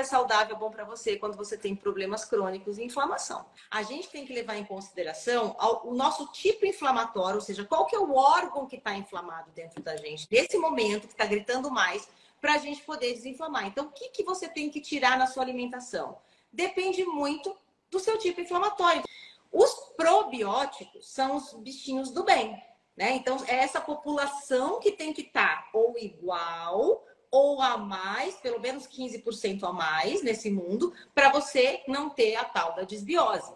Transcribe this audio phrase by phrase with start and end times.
[0.00, 3.46] é saudável é bom para você quando você tem problemas crônicos e inflamação.
[3.70, 7.94] A gente tem que levar em consideração o nosso tipo inflamatório, ou seja, qual que
[7.94, 12.08] é o órgão que está inflamado dentro da gente, nesse momento que está gritando mais,
[12.40, 13.66] para a gente poder desinflamar.
[13.66, 16.16] Então, o que, que você tem que tirar na sua alimentação?
[16.50, 17.54] Depende muito
[17.90, 19.02] do seu tipo inflamatório.
[19.52, 22.60] Os probióticos são os bichinhos do bem,
[22.96, 23.12] né?
[23.12, 28.60] Então, é essa população que tem que estar tá ou igual ou a mais, pelo
[28.60, 33.52] menos 15% a mais nesse mundo, para você não ter a tal da desbiose.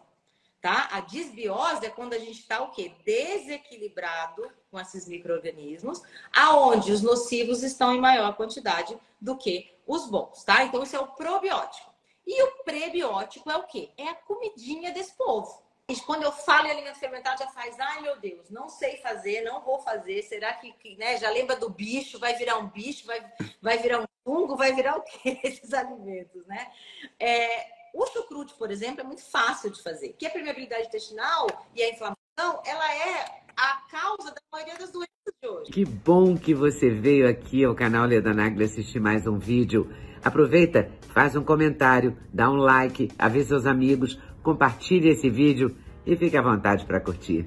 [0.60, 0.88] Tá?
[0.92, 2.92] A desbiose é quando a gente está o quê?
[3.04, 6.00] Desequilibrado com esses micro-organismos,
[6.34, 10.64] aonde os nocivos estão em maior quantidade do que os bons, tá?
[10.64, 11.92] Então, isso é o probiótico.
[12.26, 13.90] E o prebiótico é o quê?
[13.98, 15.63] É a comidinha desse povo.
[16.06, 19.60] Quando eu falo em alimento fermentado, já faz, ai meu Deus, não sei fazer, não
[19.60, 20.22] vou fazer.
[20.22, 22.18] Será que, né, já lembra do bicho?
[22.18, 23.06] Vai virar um bicho?
[23.06, 23.22] Vai,
[23.60, 24.56] vai virar um fungo?
[24.56, 25.38] Vai virar o quê?
[25.44, 26.72] Esses alimentos, né?
[27.20, 30.14] É, o chucrute, por exemplo, é muito fácil de fazer.
[30.18, 35.34] Que a permeabilidade intestinal e a inflamação, ela é a causa da maioria das doenças
[35.42, 35.70] de hoje.
[35.70, 39.94] Que bom que você veio aqui ao canal Leda Nagli assistir mais um vídeo.
[40.24, 45.74] Aproveita, faz um comentário, dá um like, avisa seus amigos compartilhe esse vídeo
[46.06, 47.46] e fique à vontade para curtir.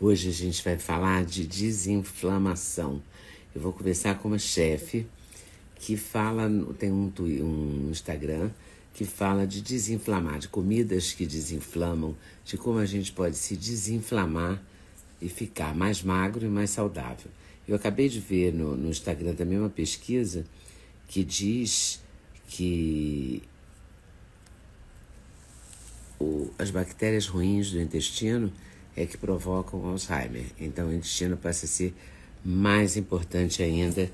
[0.00, 3.00] Hoje a gente vai falar de desinflamação.
[3.54, 5.06] Eu vou conversar com uma chefe
[5.76, 8.50] que fala, tem um, um Instagram
[8.92, 14.60] que fala de desinflamar, de comidas que desinflamam, de como a gente pode se desinflamar
[15.22, 17.30] e ficar mais magro e mais saudável.
[17.68, 20.44] Eu acabei de ver no, no Instagram também uma pesquisa
[21.06, 22.02] que diz
[22.48, 23.42] que
[26.20, 28.52] o, as bactérias ruins do intestino
[28.94, 30.46] é que provocam Alzheimer.
[30.60, 31.94] Então, o intestino passa a ser
[32.44, 34.10] mais importante ainda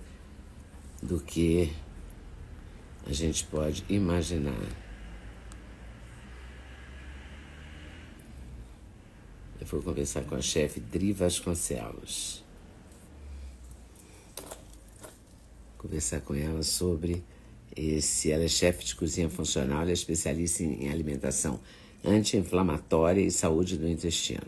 [1.02, 1.72] do que
[3.04, 4.54] a gente pode imaginar.
[9.60, 12.44] Eu vou conversar com a chefe Dri Vasconcelos.
[15.76, 17.24] Conversar com ela sobre
[17.74, 18.30] esse.
[18.30, 21.60] Ela é chefe de cozinha funcional, ela é especialista em alimentação
[22.06, 24.46] anti-inflamatória e saúde do intestino.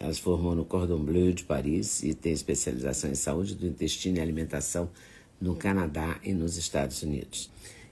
[0.00, 4.16] Ela se formou no Cordon Bleu de Paris e tem especialização em saúde do intestino
[4.16, 4.90] e alimentação
[5.40, 7.50] no Canadá e nos Estados Unidos.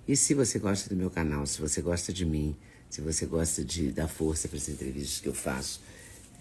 [0.09, 2.57] E se você gosta do meu canal, se você gosta de mim,
[2.91, 5.81] se você gosta de dar força para as entrevistas que eu faço,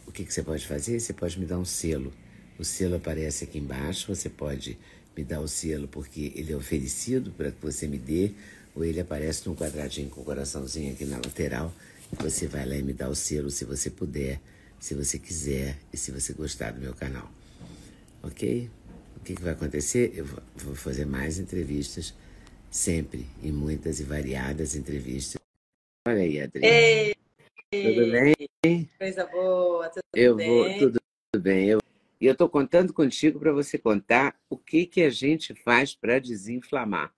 [0.08, 1.00] o que, que você pode fazer?
[1.00, 2.12] Você pode me dar um selo.
[2.58, 4.14] O selo aparece aqui embaixo.
[4.14, 4.78] Você pode
[5.16, 8.32] me dar o selo porque ele é oferecido para que você me dê,
[8.76, 11.72] ou ele aparece num quadradinho com o coraçãozinho aqui na lateral
[12.19, 14.39] você vai lá e me dá o selo se você puder,
[14.79, 17.31] se você quiser e se você gostar do meu canal.
[18.23, 18.69] Ok?
[19.16, 20.11] O que, que vai acontecer?
[20.16, 22.13] Eu vou fazer mais entrevistas,
[22.69, 25.39] sempre, e muitas e variadas entrevistas.
[26.07, 26.75] Olha aí, Adriana.
[26.75, 27.16] Ei,
[27.72, 28.89] tudo bem?
[28.97, 30.47] Coisa boa, tudo eu bem?
[30.49, 30.99] Vou, tudo,
[31.31, 31.69] tudo bem.
[31.69, 31.79] Eu,
[32.19, 36.19] e eu estou contando contigo para você contar o que, que a gente faz para
[36.19, 37.13] desinflamar.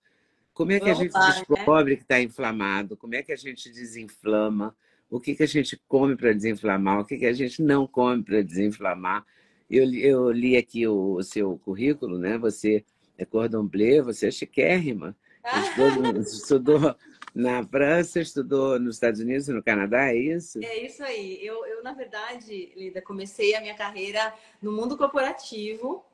[0.54, 1.34] Como é que Vamos a gente lá, né?
[1.34, 1.96] descobre né?
[1.96, 2.96] que está inflamado?
[2.96, 4.74] Como é que a gente desinflama?
[5.10, 7.00] O que, que a gente come para desinflamar?
[7.00, 9.26] O que, que a gente não come para desinflamar?
[9.68, 12.38] Eu, eu li aqui o, o, seu currículo, né?
[12.38, 12.84] Você
[13.18, 15.16] é cordon bleu, você é chiquérrima.
[15.44, 16.96] Estudou, estudou
[17.34, 20.60] na França, estudou nos Estados Unidos e no Canadá, é isso?
[20.62, 21.44] É isso aí.
[21.44, 24.32] Eu, eu, na verdade, Lida, comecei a minha carreira
[24.62, 26.04] no mundo corporativo.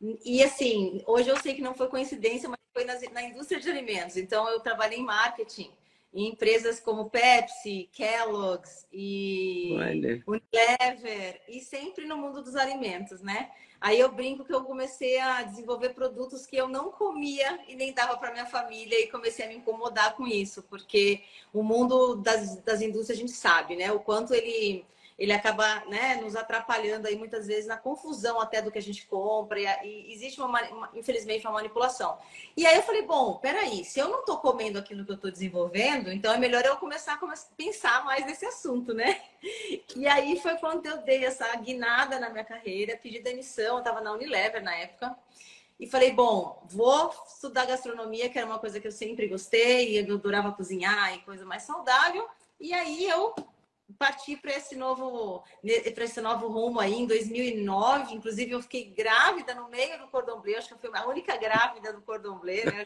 [0.00, 3.70] E assim, hoje eu sei que não foi coincidência, mas foi na, na indústria de
[3.70, 4.16] alimentos.
[4.16, 5.70] Então, eu trabalhei em marketing
[6.16, 10.24] em empresas como Pepsi, Kellogg's e Olha.
[10.26, 13.50] Unilever e sempre no mundo dos alimentos, né?
[13.78, 17.92] Aí eu brinco que eu comecei a desenvolver produtos que eu não comia e nem
[17.92, 21.20] dava para minha família e comecei a me incomodar com isso, porque
[21.52, 23.92] o mundo das, das indústrias a gente sabe, né?
[23.92, 24.86] O quanto ele
[25.18, 29.06] ele acaba né, nos atrapalhando aí muitas vezes na confusão até do que a gente
[29.06, 32.18] compra e, existe uma, uma, infelizmente uma manipulação.
[32.54, 35.30] E aí eu falei, bom, peraí, se eu não estou comendo aquilo que eu estou
[35.30, 39.22] desenvolvendo, então é melhor eu começar a pensar mais nesse assunto, né?
[39.94, 44.00] E aí foi quando eu dei essa guinada na minha carreira, pedi demissão, eu estava
[44.00, 45.16] na Unilever na época.
[45.78, 50.14] E falei, bom, vou estudar gastronomia, que era uma coisa que eu sempre gostei, eu
[50.14, 52.26] adorava cozinhar e coisa mais saudável.
[52.58, 53.34] E aí eu
[53.94, 55.44] parti para esse novo
[55.94, 58.14] para esse novo rumo aí em 2009.
[58.14, 60.58] Inclusive, eu fiquei grávida no meio do cordon bleu.
[60.58, 62.84] Acho que eu fui a única grávida do cordon bleu, né?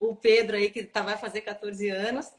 [0.00, 2.30] o Pedro aí, que tá, vai fazer 14 anos.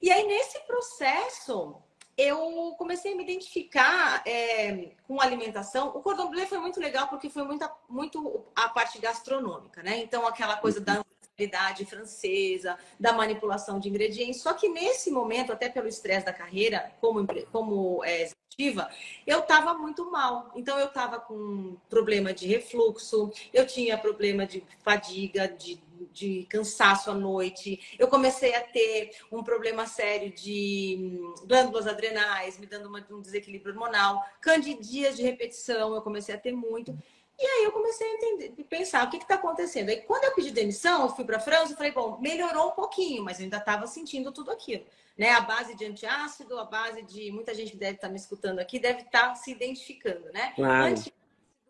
[0.00, 1.76] E aí, nesse processo,
[2.16, 5.88] eu comecei a me identificar é, com alimentação.
[5.88, 9.98] O cordon bleu foi muito legal porque foi muito, muito a parte gastronômica, né?
[9.98, 11.04] Então, aquela coisa da
[11.40, 14.42] qualidade francesa, da manipulação de ingredientes.
[14.42, 18.90] Só que nesse momento, até pelo estresse da carreira, como, como é, executiva,
[19.26, 20.50] eu estava muito mal.
[20.54, 25.80] Então, eu estava com problema de refluxo, eu tinha problema de fadiga, de,
[26.12, 32.58] de cansaço à noite, eu comecei a ter um problema sério de hum, glândulas adrenais,
[32.58, 36.96] me dando uma, um desequilíbrio hormonal, candidias de repetição, eu comecei a ter muito.
[37.40, 39.88] E aí eu comecei a entender, pensar o que está acontecendo.
[39.88, 42.72] Aí quando eu pedi demissão, eu fui para a França, eu falei, bom, melhorou um
[42.72, 44.84] pouquinho, mas eu ainda estava sentindo tudo aquilo.
[45.16, 45.30] Né?
[45.30, 47.32] A base de antiácido, a base de.
[47.32, 50.52] Muita gente que deve estar tá me escutando aqui deve estar tá se identificando, né?
[50.54, 50.92] Claro.
[50.92, 51.14] Anti,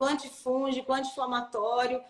[0.01, 2.03] antifúngico, anti-inflamatório.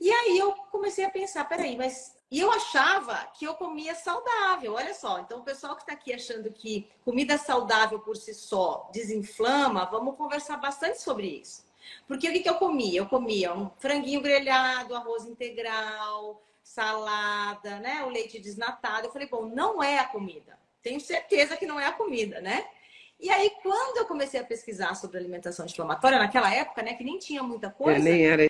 [0.00, 2.16] E aí eu comecei a pensar, peraí, mas.
[2.30, 5.20] E eu achava que eu comia saudável, olha só.
[5.20, 10.16] Então, o pessoal que está aqui achando que comida saudável por si só desinflama, vamos
[10.16, 11.65] conversar bastante sobre isso.
[12.06, 13.00] Porque o que, que eu comia?
[13.00, 18.02] Eu comia um franguinho grelhado, arroz integral, salada, né?
[18.04, 19.06] O leite desnatado.
[19.06, 20.58] Eu falei, bom, não é a comida.
[20.82, 22.66] Tenho certeza que não é a comida, né?
[23.18, 27.18] E aí, quando eu comecei a pesquisar sobre alimentação inflamatória, naquela época, né, que nem
[27.18, 27.98] tinha muita coisa.
[27.98, 28.46] Eu nem era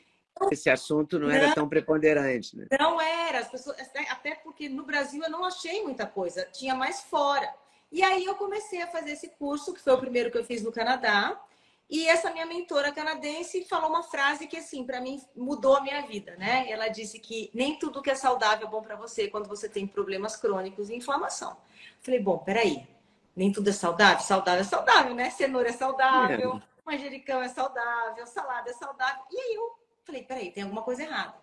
[0.51, 2.67] esse assunto não, não era tão preponderante, né?
[2.79, 3.77] Não era, as pessoas,
[4.11, 7.49] até porque no Brasil eu não achei muita coisa, tinha mais fora.
[7.91, 10.63] E aí eu comecei a fazer esse curso, que foi o primeiro que eu fiz
[10.63, 11.41] no Canadá,
[11.89, 16.03] e essa minha mentora canadense falou uma frase que, assim, para mim mudou a minha
[16.03, 16.69] vida, né?
[16.69, 19.87] Ela disse que nem tudo que é saudável é bom para você quando você tem
[19.87, 21.57] problemas crônicos e inflamação.
[22.01, 22.89] Falei, bom, peraí,
[23.37, 24.21] nem tudo é saudável?
[24.21, 25.31] Saudável é saudável, né?
[25.31, 26.63] Cenoura é saudável, é.
[26.85, 29.23] manjericão é saudável, salada é saudável.
[29.31, 31.35] E aí eu falei, peraí, tem alguma coisa errada.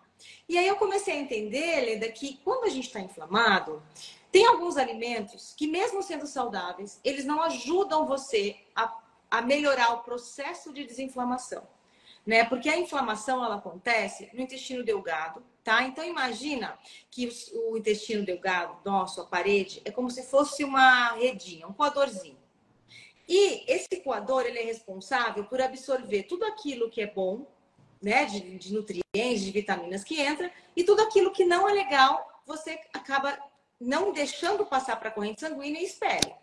[0.48, 3.82] E aí eu comecei a entender, Leda, que quando a gente está inflamado,
[4.30, 10.02] tem alguns alimentos que, mesmo sendo saudáveis, eles não ajudam você a a melhorar o
[10.02, 11.66] processo de desinflamação,
[12.26, 12.44] né?
[12.44, 15.82] Porque a inflamação ela acontece no intestino delgado, tá?
[15.82, 16.78] Então imagina
[17.10, 22.38] que o intestino delgado, nosso, a parede, é como se fosse uma redinha, um coadorzinho.
[23.26, 27.46] E esse coador ele é responsável por absorver tudo aquilo que é bom,
[28.02, 32.42] né, de, de nutrientes, de vitaminas que entra e tudo aquilo que não é legal,
[32.46, 33.38] você acaba
[33.80, 36.34] não deixando passar para a corrente sanguínea e espere.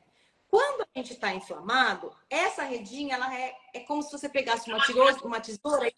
[0.51, 4.83] Quando a gente está inflamado, essa redinha ela é, é como se você pegasse uma,
[4.86, 5.94] tiroso, uma tesoura e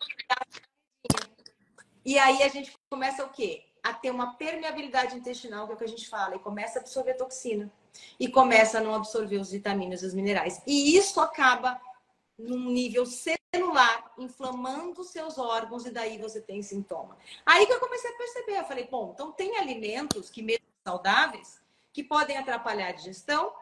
[2.05, 3.63] e aí a gente começa o quê?
[3.81, 6.81] A ter uma permeabilidade intestinal, que é o que a gente fala, e começa a
[6.81, 7.71] absorver toxina.
[8.19, 10.61] E começa a não absorver os vitaminas e os minerais.
[10.67, 11.79] E isso acaba
[12.37, 17.17] num nível celular, inflamando seus órgãos, e daí você tem sintoma.
[17.45, 21.61] Aí que eu comecei a perceber, eu falei, bom, então tem alimentos que mesmo saudáveis,
[21.93, 23.53] que podem atrapalhar a digestão,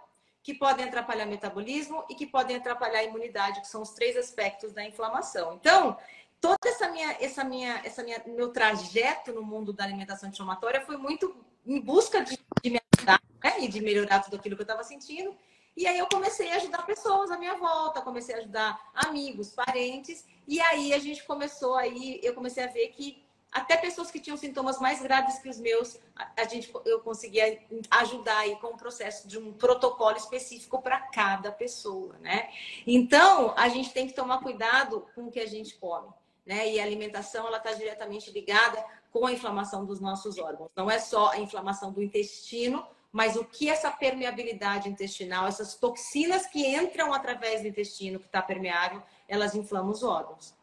[0.43, 4.17] que podem atrapalhar o metabolismo e que podem atrapalhar a imunidade, que são os três
[4.17, 5.53] aspectos da inflamação.
[5.53, 5.97] Então,
[6.39, 10.97] toda essa minha, essa minha, essa minha, meu trajeto no mundo da alimentação inflamatória foi
[10.97, 11.35] muito
[11.65, 13.59] em busca de, de me ajudar né?
[13.59, 15.35] e de melhorar tudo aquilo que eu estava sentindo.
[15.77, 20.25] E aí eu comecei a ajudar pessoas à minha volta, comecei a ajudar amigos, parentes,
[20.47, 24.37] e aí a gente começou aí, eu comecei a ver que até pessoas que tinham
[24.37, 25.99] sintomas mais graves que os meus,
[26.37, 31.51] a, gente, eu conseguia ajudar aí com o processo de um protocolo específico para cada
[31.51, 32.49] pessoa, né?
[32.87, 36.07] Então, a gente tem que tomar cuidado com o que a gente come,
[36.45, 36.71] né?
[36.71, 40.69] E a alimentação, ela está diretamente ligada com a inflamação dos nossos órgãos.
[40.73, 46.47] Não é só a inflamação do intestino, mas o que essa permeabilidade intestinal, essas toxinas
[46.47, 50.55] que entram através do intestino que está permeável, elas inflamam os órgãos.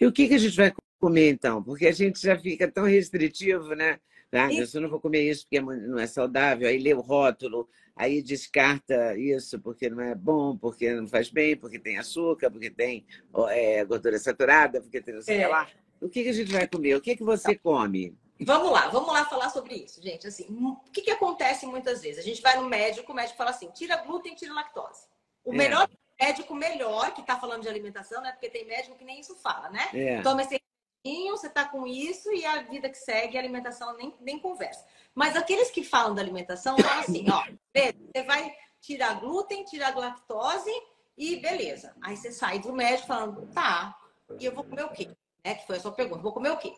[0.00, 1.60] E o que, que a gente vai comer, então?
[1.60, 3.98] Porque a gente já fica tão restritivo, né?
[4.30, 7.68] Ah, eu não vou comer isso porque é não é saudável, aí lê o rótulo,
[7.94, 12.70] aí descarta isso porque não é bom, porque não faz bem, porque tem açúcar, porque
[12.70, 13.04] tem
[13.48, 15.48] é, gordura saturada, porque tem não sei é.
[15.48, 15.68] lá.
[16.00, 16.94] O que, que a gente vai comer?
[16.94, 18.16] O que, que você come?
[18.40, 20.26] Vamos lá, vamos lá falar sobre isso, gente.
[20.26, 22.20] Assim, o que, que acontece muitas vezes?
[22.20, 25.06] A gente vai no médico, o médico fala assim: tira glúten, tira lactose.
[25.44, 25.56] O é.
[25.56, 28.30] melhor médico melhor que está falando de alimentação, né?
[28.32, 29.90] Porque tem médico que nem isso fala, né?
[29.92, 30.22] É.
[30.22, 30.62] Toma esse
[31.04, 34.86] você está com isso e a vida que segue, a alimentação nem, nem conversa.
[35.14, 40.70] Mas aqueles que falam da alimentação falam assim, ó, você vai tirar glúten, tirar lactose
[41.16, 41.94] e beleza.
[42.02, 43.96] Aí você sai do médico falando, tá,
[44.38, 45.10] e eu vou comer o quê?
[45.44, 46.72] É, que foi a sua pergunta, vou comer o quê?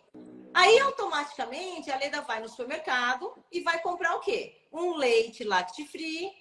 [0.55, 4.67] Aí automaticamente a Leda vai no supermercado e vai comprar o quê?
[4.73, 6.33] Um leite lacti-free,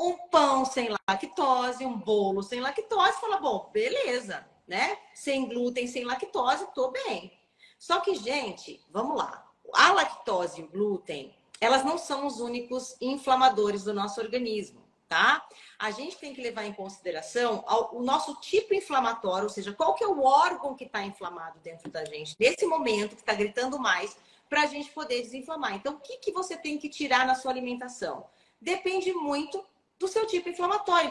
[0.00, 4.98] um pão sem lactose, um bolo sem lactose, fala, bom, beleza, né?
[5.14, 7.32] Sem glúten, sem lactose, tô bem.
[7.78, 9.46] Só que, gente, vamos lá.
[9.72, 15.46] A lactose e o glúten, elas não são os únicos inflamadores do nosso organismo, tá?
[15.78, 20.04] A gente tem que levar em consideração o nosso tipo inflamatório, ou seja, qual que
[20.04, 24.16] é o órgão que está inflamado dentro da gente, nesse momento que está gritando mais,
[24.48, 25.74] para a gente poder desinflamar.
[25.74, 28.26] Então, o que, que você tem que tirar na sua alimentação?
[28.60, 29.64] Depende muito
[29.98, 31.10] do seu tipo inflamatório.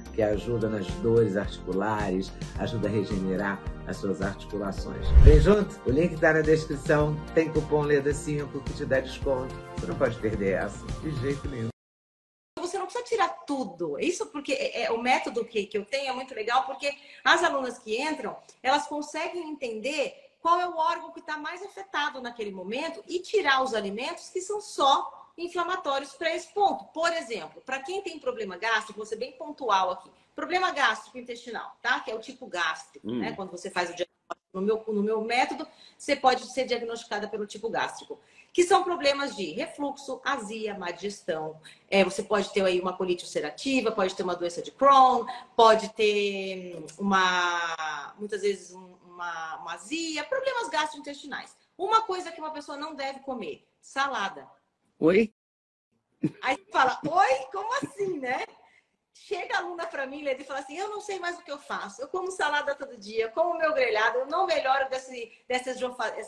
[0.11, 5.07] que ajuda nas dores articulares, ajuda a regenerar as suas articulações.
[5.23, 5.79] Vem junto?
[5.87, 7.15] O link está na descrição.
[7.33, 9.53] Tem cupom LEDA5 que te dá desconto.
[9.77, 11.69] Você não pode perder essa, de jeito nenhum.
[12.59, 13.99] Você não precisa tirar tudo.
[13.99, 17.43] Isso porque é, é, o método que, que eu tenho é muito legal, porque as
[17.43, 22.51] alunas que entram, elas conseguem entender qual é o órgão que está mais afetado naquele
[22.51, 26.85] momento e tirar os alimentos que são só inflamatórios para esse ponto.
[26.85, 30.09] Por exemplo, para quem tem problema gástrico, vou ser bem pontual aqui.
[30.35, 31.99] Problema gástrico intestinal, tá?
[31.99, 33.19] Que é o tipo gástrico, hum.
[33.19, 33.33] né?
[33.33, 37.45] Quando você faz o diagnóstico no meu, no meu método, você pode ser diagnosticada pelo
[37.45, 38.19] tipo gástrico.
[38.53, 41.59] Que são problemas de refluxo, azia, má digestão.
[41.89, 45.89] É, você pode ter aí uma colite ulcerativa, pode ter uma doença de Crohn, pode
[45.93, 51.55] ter hum, uma, muitas vezes uma, uma azia, problemas gastrointestinais.
[51.77, 54.47] Uma coisa que uma pessoa não deve comer, salada.
[55.01, 55.33] Oi?
[56.43, 57.45] Aí você fala, oi?
[57.51, 58.45] Como assim, né?
[59.15, 61.51] Chega a aluna para mim, Leda, e fala assim: Eu não sei mais o que
[61.51, 62.03] eu faço.
[62.03, 65.71] Eu como salada todo dia, como meu grelhado, eu não melhoro desse, dessa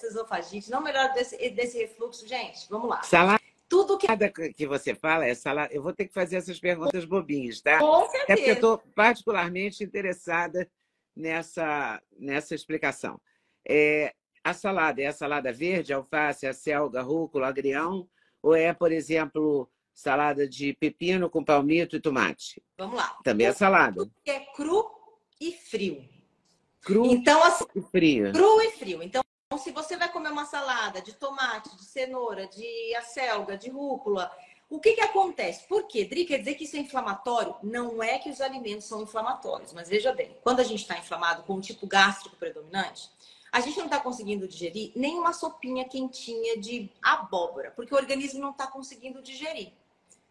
[0.07, 2.27] esofagite, não melhoro desse, desse refluxo.
[2.27, 3.03] Gente, vamos lá.
[3.03, 3.39] Salada.
[3.69, 4.07] Tudo que...
[4.53, 5.71] que você fala é salada.
[5.71, 7.77] Eu vou ter que fazer essas perguntas bobinhas, tá?
[7.77, 8.25] Com certeza.
[8.27, 10.67] É porque eu estou particularmente interessada
[11.15, 13.21] nessa, nessa explicação.
[13.67, 14.13] É,
[14.43, 18.09] a salada é a salada verde, alface, a selga, rúcula, agrião
[18.43, 22.61] ou é, por exemplo, salada de pepino com palmito e tomate?
[22.77, 23.17] Vamos lá.
[23.23, 24.05] Também é salada.
[24.25, 24.85] É cru
[25.39, 26.03] e frio.
[26.81, 28.33] Cru então, assim, e frio.
[28.33, 29.01] Cru e frio.
[29.01, 29.23] Então,
[29.57, 34.29] se você vai comer uma salada de tomate, de cenoura, de acelga, de rúcula,
[34.69, 35.67] o que, que acontece?
[35.67, 36.03] Por quê?
[36.03, 37.55] Dri, quer dizer que isso é inflamatório?
[37.61, 41.43] Não é que os alimentos são inflamatórios, mas veja bem, quando a gente está inflamado
[41.43, 43.09] com um tipo gástrico predominante,
[43.53, 48.41] a gente não está conseguindo digerir nem uma sopinha quentinha de abóbora, porque o organismo
[48.41, 49.71] não está conseguindo digerir.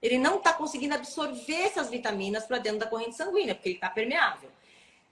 [0.02, 3.88] Ele não está conseguindo absorver essas vitaminas para dentro da corrente sanguínea, porque ele está
[3.88, 4.50] permeável.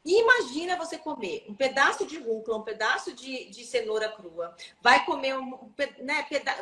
[0.05, 5.05] E imagina você comer um pedaço de rúcula, um pedaço de, de cenoura crua, vai
[5.05, 6.53] comer um né, peda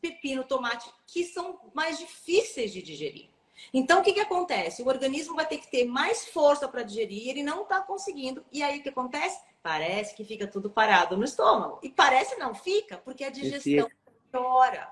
[0.00, 3.28] pepino, tomate, que são mais difíceis de digerir.
[3.74, 4.82] Então, o que, que acontece?
[4.82, 8.42] O organismo vai ter que ter mais força para digerir, ele não está conseguindo.
[8.50, 9.38] E aí, o que acontece?
[9.66, 11.80] Parece que fica tudo parado no estômago.
[11.82, 13.90] E parece não, fica, porque a digestão
[14.30, 14.88] piora.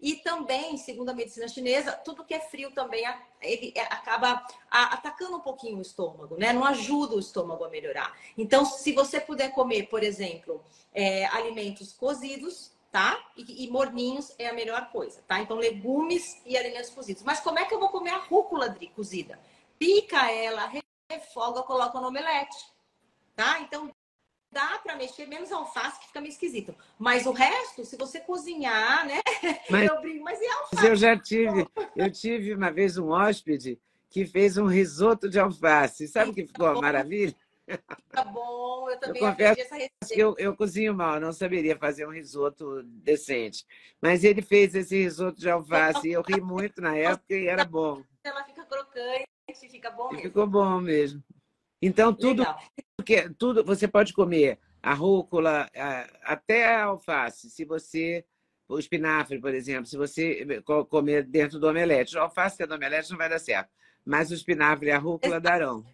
[0.00, 3.04] E também, segundo a medicina chinesa, tudo que é frio também
[3.42, 6.50] ele é, acaba atacando um pouquinho o estômago, né?
[6.54, 8.18] Não ajuda o estômago a melhorar.
[8.38, 13.22] Então, se você puder comer, por exemplo, é, alimentos cozidos, tá?
[13.36, 15.40] E, e, morninhos é a melhor coisa, tá?
[15.40, 17.22] Então, legumes e alimentos cozidos.
[17.22, 19.38] Mas como é que eu vou comer a rúcula cozida?
[19.78, 20.72] Pica ela,
[21.10, 22.56] refoga, coloca no omelete,
[23.34, 23.60] tá?
[23.60, 23.94] Então,
[24.56, 26.74] dá para mexer, menos alface, que fica meio esquisito.
[26.98, 29.20] Mas o resto, se você cozinhar, né?
[29.68, 30.86] Mas, eu brinco, mas e alface?
[30.86, 36.08] Eu já tive, eu tive uma vez um hóspede que fez um risoto de alface.
[36.08, 37.34] Sabe o que ficou uma maravilha?
[38.12, 40.14] Tá bom, eu também eu confesso essa receita.
[40.14, 43.66] Que eu, eu cozinho mal, não saberia fazer um risoto decente.
[44.00, 47.64] Mas ele fez esse risoto de alface e eu ri muito na época e era
[47.64, 48.02] bom.
[48.24, 49.26] Ela fica crocante,
[49.68, 50.22] fica bom mesmo.
[50.22, 51.22] Ficou bom mesmo.
[51.80, 52.44] Então, tudo,
[53.04, 55.68] que, tudo você pode comer a rúcula,
[56.22, 58.24] até a alface, se você.
[58.68, 62.16] O espinafre, por exemplo, se você comer dentro do omelete.
[62.16, 63.70] O alface é do omelete não vai dar certo.
[64.04, 65.84] Mas o espinafre e a rúcula darão.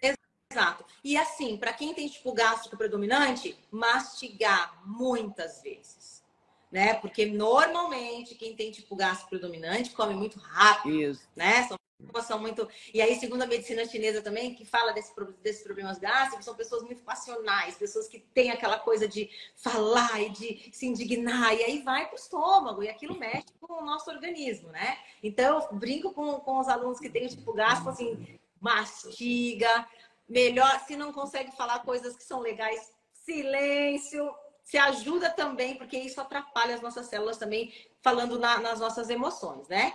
[0.51, 0.83] Exato.
[1.05, 6.25] E assim, para quem tem tipo gástrico predominante, mastigar muitas vezes.
[6.71, 6.95] Né?
[6.95, 11.29] Porque normalmente quem tem tipo gástrico predominante come muito rápido, Isso.
[11.37, 11.65] né?
[11.65, 11.77] São
[12.23, 12.69] são muito.
[12.93, 16.83] E aí, segundo a medicina chinesa também, que fala desse, desses problemas gástricos, são pessoas
[16.83, 21.79] muito passionais, pessoas que têm aquela coisa de falar e de se indignar, e aí
[21.83, 24.99] vai para o estômago, e aquilo mexe com o nosso organismo, né?
[25.23, 29.87] Então, eu brinco com, com os alunos que têm tipo gástrico, assim, mastiga,
[30.29, 34.33] melhor, se não consegue falar coisas que são legais, silêncio,
[34.63, 39.69] se ajuda também, porque isso atrapalha as nossas células também, falando na, nas nossas emoções,
[39.69, 39.93] né?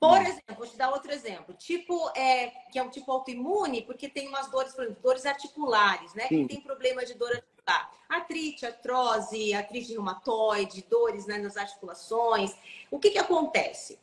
[0.00, 0.22] Por hum.
[0.22, 1.54] exemplo, vou te dar outro exemplo.
[1.54, 6.14] Tipo, é, que é um tipo autoimune, porque tem umas dores, por exemplo, dores articulares,
[6.14, 6.28] né?
[6.28, 7.90] Quem tem problema de dor articular.
[8.08, 12.54] Artrite, artrose, artrite reumatoide, dores né, nas articulações.
[12.90, 13.98] O que que acontece?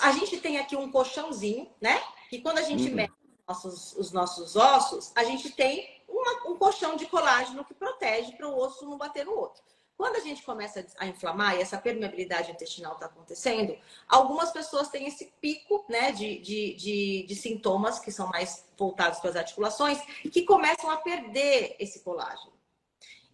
[0.00, 2.02] A gente tem aqui um colchãozinho, né?
[2.30, 2.94] Que quando a gente uhum.
[2.94, 7.74] mede os nossos, os nossos ossos, a gente tem uma, um colchão de colágeno que
[7.74, 9.62] protege para o osso não bater no outro.
[9.98, 13.76] Quando a gente começa a inflamar e essa permeabilidade intestinal está acontecendo,
[14.08, 19.18] algumas pessoas têm esse pico né, de, de, de, de, sintomas que são mais voltados
[19.18, 19.98] para as articulações,
[20.32, 22.52] que começam a perder esse colágeno.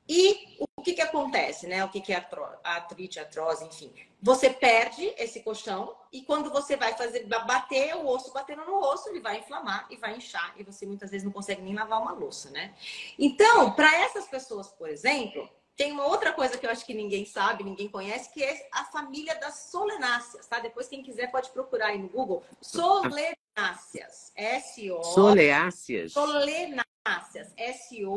[0.09, 1.85] E o que, que acontece, né?
[1.85, 2.26] O que, que é
[2.64, 3.92] artrite, artrose, enfim.
[4.23, 9.11] Você perde esse colchão e quando você vai fazer bater o osso batendo no osso,
[9.11, 12.12] ele vai inflamar e vai inchar e você muitas vezes não consegue nem lavar uma
[12.12, 12.75] louça, né?
[13.18, 17.26] Então, para essas pessoas, por exemplo, tem uma outra coisa que eu acho que ninguém
[17.26, 20.61] sabe, ninguém conhece, que é a família das solenáceas, tá?
[20.61, 22.45] Depois, quem quiser pode procurar aí no Google.
[22.61, 24.33] Solenáceas.
[24.37, 25.02] S-O...
[25.02, 26.12] Soleáceas?
[26.12, 27.52] Solenáceas.
[27.57, 28.12] S-O-L-E-N...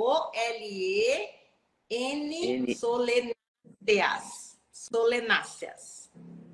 [2.76, 4.58] Solenáceas.
[4.72, 6.12] Solenáceas.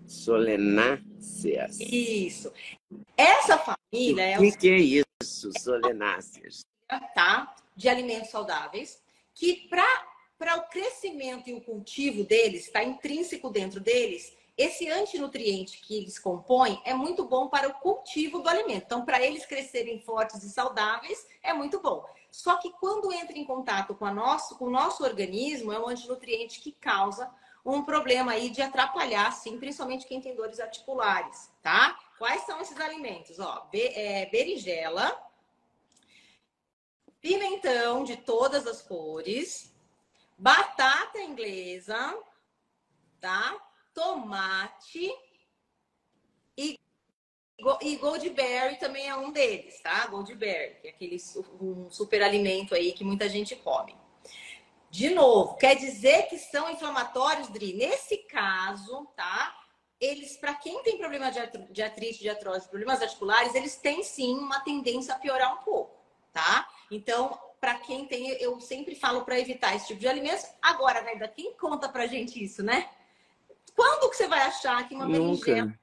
[0.08, 1.80] Solenáceas.
[1.82, 2.54] Isso.
[3.18, 4.38] Essa família...
[4.38, 4.58] O que é, o...
[4.58, 4.78] que é
[5.22, 6.66] isso, solenáceas?
[7.14, 7.54] Tá?
[7.76, 9.02] De alimentos saudáveis,
[9.34, 10.13] que para
[10.44, 16.20] para o crescimento e o cultivo deles, está intrínseco dentro deles, esse antinutriente que eles
[16.20, 18.84] compõem é muito bom para o cultivo do alimento.
[18.84, 22.04] Então, para eles crescerem fortes e saudáveis, é muito bom.
[22.30, 25.88] Só que quando entra em contato com, a nosso, com o nosso organismo, é um
[25.88, 27.34] antinutriente que causa
[27.66, 31.98] um problema aí de atrapalhar, sim, principalmente quem tem dores articulares, tá?
[32.18, 33.40] Quais são esses alimentos?
[33.40, 35.18] Ó, be, é, berinjela,
[37.22, 39.73] pimentão de todas as cores,
[40.38, 42.18] batata inglesa,
[43.20, 43.56] tá?
[43.94, 45.12] Tomate
[46.58, 46.80] e,
[47.82, 50.08] e goldberry também é um deles, tá?
[50.08, 51.18] Goldberry, que é aquele
[51.62, 53.96] um super alimento aí que muita gente come.
[54.90, 57.74] De novo, quer dizer que são inflamatórios, Dri?
[57.74, 59.60] Nesse caso, tá?
[60.00, 64.60] Eles, para quem tem problema de artrite, de artrose, problemas articulares, eles têm sim uma
[64.60, 65.98] tendência a piorar um pouco,
[66.32, 66.70] tá?
[66.92, 70.46] Então, para quem tem, eu sempre falo para evitar esse tipo de alimentos.
[70.62, 72.90] Agora, né, quem conta pra gente isso, né?
[73.74, 75.74] Quando que você vai achar que uma berinjela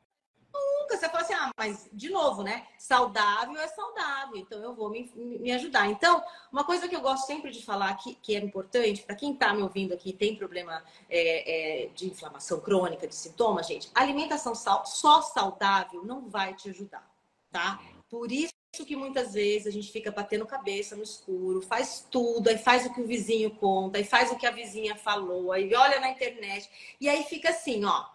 [0.52, 0.98] Nunca.
[0.98, 2.66] Você fala assim, ah, mas de novo, né?
[2.76, 5.88] Saudável é saudável, então eu vou me, me ajudar.
[5.88, 9.32] Então, uma coisa que eu gosto sempre de falar que, que é importante para quem
[9.32, 14.54] está me ouvindo aqui tem problema é, é, de inflamação crônica, de sintomas, gente, alimentação
[14.54, 17.08] sal, só saudável não vai te ajudar,
[17.50, 17.80] tá?
[18.10, 22.48] Por isso isso que muitas vezes a gente fica batendo cabeça no escuro, faz tudo,
[22.48, 25.74] aí faz o que o vizinho conta, aí faz o que a vizinha falou, aí
[25.74, 28.06] olha na internet, e aí fica assim, ó.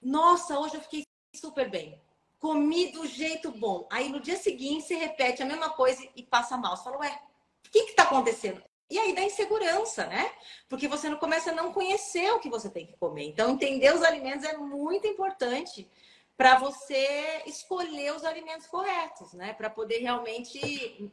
[0.00, 1.02] Nossa, hoje eu fiquei
[1.34, 1.98] super bem.
[2.38, 3.88] Comi do jeito bom.
[3.90, 6.76] Aí no dia seguinte você repete a mesma coisa e passa mal.
[6.76, 7.22] Você fala, ué,
[7.66, 8.62] o que está acontecendo?
[8.88, 10.30] E aí dá insegurança, né?
[10.68, 13.24] Porque você não começa a não conhecer o que você tem que comer.
[13.24, 15.88] Então, entender os alimentos é muito importante
[16.36, 19.54] para você escolher os alimentos corretos, né?
[19.54, 21.12] Para poder realmente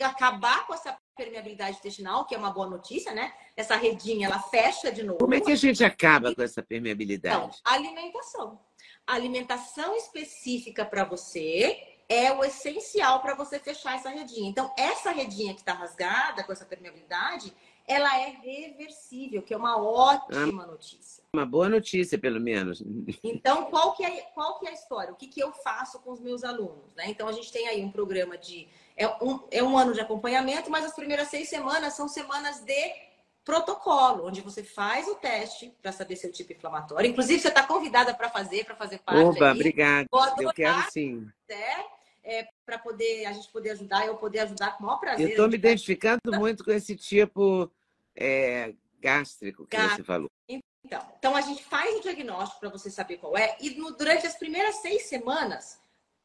[0.00, 3.32] acabar com essa permeabilidade intestinal, que é uma boa notícia, né?
[3.56, 5.18] Essa redinha, ela fecha de novo.
[5.18, 7.36] Como é que a gente acaba com essa permeabilidade?
[7.36, 8.60] Então, alimentação.
[9.06, 14.48] A alimentação específica para você é o essencial para você fechar essa redinha.
[14.48, 17.52] Então, essa redinha que está rasgada com essa permeabilidade,
[17.88, 21.24] ela é reversível, que é uma ótima ah, notícia.
[21.34, 22.82] Uma boa notícia, pelo menos.
[23.24, 25.12] Então, qual que é, qual que é a história?
[25.12, 26.94] O que, que eu faço com os meus alunos?
[26.94, 27.04] Né?
[27.08, 28.68] Então, a gente tem aí um programa de...
[28.96, 33.08] É um, é um ano de acompanhamento, mas as primeiras seis semanas são semanas de
[33.44, 37.08] protocolo, onde você faz o teste para saber seu tipo inflamatório.
[37.08, 39.20] Inclusive, você está convidada para fazer, para fazer parte.
[39.20, 40.06] Oba, obrigada.
[40.38, 41.26] Eu quero sim.
[41.48, 45.24] É, é, para poder a gente poder ajudar, eu poder ajudar com o maior prazer.
[45.24, 47.72] Eu estou me identificando muito com esse tipo
[48.18, 49.96] é, gástrico que Gástrico.
[49.96, 50.30] você falou.
[50.48, 54.26] Então, então, a gente faz o diagnóstico para você saber qual é, e no, durante
[54.26, 55.78] as primeiras seis semanas,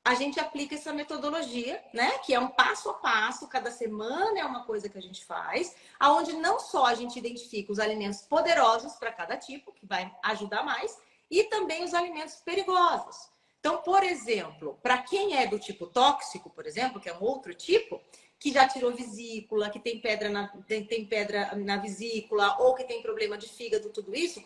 [0.05, 2.17] a gente aplica essa metodologia, né?
[2.19, 5.75] Que é um passo a passo, cada semana é uma coisa que a gente faz,
[5.99, 10.63] aonde não só a gente identifica os alimentos poderosos para cada tipo, que vai ajudar
[10.63, 10.97] mais,
[11.31, 13.29] e também os alimentos perigosos.
[13.59, 17.53] Então, por exemplo, para quem é do tipo tóxico, por exemplo, que é um outro
[17.53, 18.01] tipo,
[18.43, 22.83] que já tirou vesícula, que tem pedra na, tem, tem pedra na vesícula, ou que
[22.83, 24.43] tem problema de fígado, tudo isso,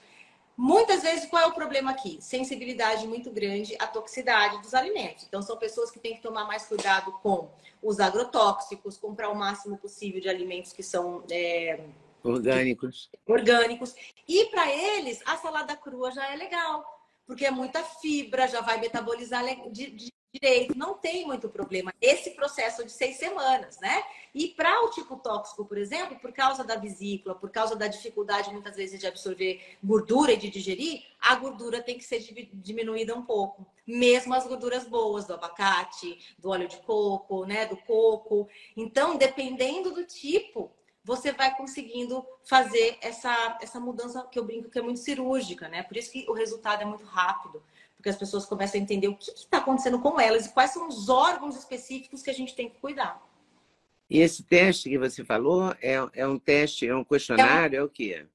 [0.60, 2.18] Muitas vezes, qual é o problema aqui?
[2.20, 5.24] Sensibilidade muito grande à toxicidade dos alimentos.
[5.28, 7.48] Então, são pessoas que têm que tomar mais cuidado com
[7.80, 11.24] os agrotóxicos, comprar o máximo possível de alimentos que são.
[11.30, 11.80] É,
[12.24, 13.08] Orgânicos.
[13.28, 13.94] Orgânicos.
[14.28, 16.84] E para eles, a salada crua já é legal,
[17.28, 19.44] porque é muita fibra, já vai metabolizar
[20.34, 21.94] direito, não tem muito problema.
[22.02, 24.04] Esse processo de seis semanas, né?
[24.34, 28.52] E para o tipo tóxico, por exemplo, por causa da vesícula, por causa da dificuldade
[28.52, 32.20] muitas vezes de absorver gordura e de digerir, a gordura tem que ser
[32.54, 33.66] diminuída um pouco.
[33.86, 38.48] Mesmo as gorduras boas do abacate, do óleo de coco, né, do coco.
[38.76, 40.72] Então, dependendo do tipo,
[41.04, 45.82] você vai conseguindo fazer essa, essa mudança que eu brinco que é muito cirúrgica, né?
[45.84, 47.64] Por isso que o resultado é muito rápido
[48.08, 50.88] porque as pessoas começam a entender o que está acontecendo com elas e quais são
[50.88, 53.22] os órgãos específicos que a gente tem que cuidar.
[54.10, 57.84] E esse teste que você falou é, é um teste, é um questionário, é, um...
[57.84, 58.26] é o quê?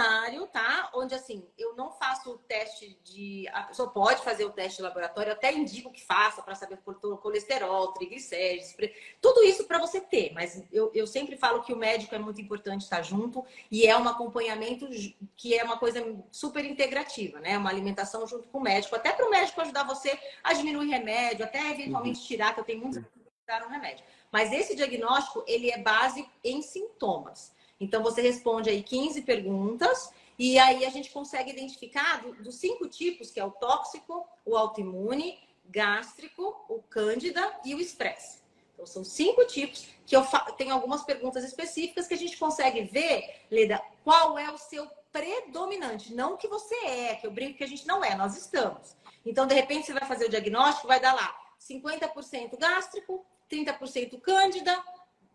[0.00, 0.90] Questionário, tá?
[0.94, 3.46] Onde assim, eu não faço o teste de.
[3.52, 6.78] A pessoa pode fazer o teste de laboratório, até indico que faça para saber
[7.22, 8.74] colesterol, triglicéridos,
[9.20, 10.32] tudo isso para você ter.
[10.32, 13.96] Mas eu, eu sempre falo que o médico é muito importante estar junto e é
[13.96, 14.88] um acompanhamento
[15.36, 16.00] que é uma coisa
[16.32, 17.58] super integrativa, né?
[17.58, 21.44] Uma alimentação junto com o médico, até para o médico ajudar você a diminuir remédio,
[21.44, 22.26] até eventualmente uhum.
[22.26, 23.06] tirar, que eu tenho muitos que
[23.44, 24.04] tiraram remédio.
[24.32, 27.52] Mas esse diagnóstico, ele é base em sintomas.
[27.80, 32.86] Então, você responde aí 15 perguntas e aí a gente consegue identificar do, dos cinco
[32.86, 38.40] tipos, que é o tóxico, o autoimune, gástrico, o cândida e o estresse.
[38.74, 43.44] Então, são cinco tipos que eu tenho algumas perguntas específicas que a gente consegue ver,
[43.50, 47.68] Leda, qual é o seu predominante, não que você é, que eu brinco que a
[47.68, 48.96] gente não é, nós estamos.
[49.24, 54.82] Então, de repente, você vai fazer o diagnóstico, vai dar lá 50% gástrico, 30% cândida,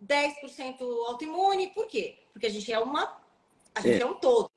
[0.04, 1.68] 10% autoimune.
[1.68, 2.18] Por quê?
[2.34, 3.18] Porque a gente é uma.
[3.74, 4.50] A gente é, é um todo.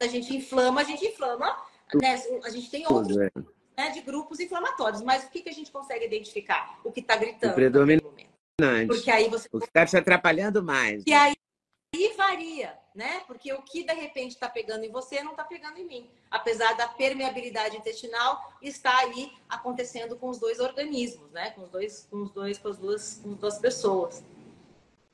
[0.00, 1.56] A gente inflama, a gente inflama.
[1.94, 2.22] Né?
[2.44, 3.30] A gente tem outros é.
[3.76, 5.02] né, de grupos inflamatórios.
[5.02, 6.78] Mas o que, que a gente consegue identificar?
[6.84, 7.52] O que está gritando.
[7.52, 8.30] O predominante.
[8.86, 9.48] Porque aí você.
[9.52, 11.02] O que está te atrapalhando mais.
[11.06, 11.34] E aí,
[11.94, 13.20] aí varia, né?
[13.26, 16.10] Porque o que de repente está pegando em você não está pegando em mim.
[16.30, 21.50] Apesar da permeabilidade intestinal estar aí acontecendo com os dois organismos, né?
[21.50, 24.22] Com os dois, com os dois, com as duas, com as duas pessoas.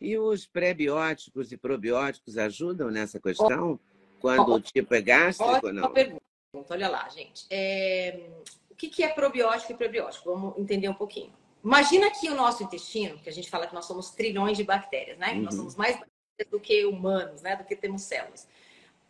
[0.01, 3.81] E os prebióticos e probióticos ajudam nessa questão?
[4.21, 5.93] Quando o tipo é gástrico ou não?
[5.93, 6.23] pergunta.
[6.71, 7.47] Olha lá, gente.
[7.51, 8.29] É...
[8.71, 10.31] O que é probiótico e prebiótico?
[10.31, 11.33] Vamos entender um pouquinho.
[11.65, 15.19] Imagina que o nosso intestino, que a gente fala que nós somos trilhões de bactérias,
[15.19, 15.33] né?
[15.33, 15.43] Uhum.
[15.43, 17.57] Nós somos mais bactérias do que humanos, né?
[17.57, 18.47] Do que temos células.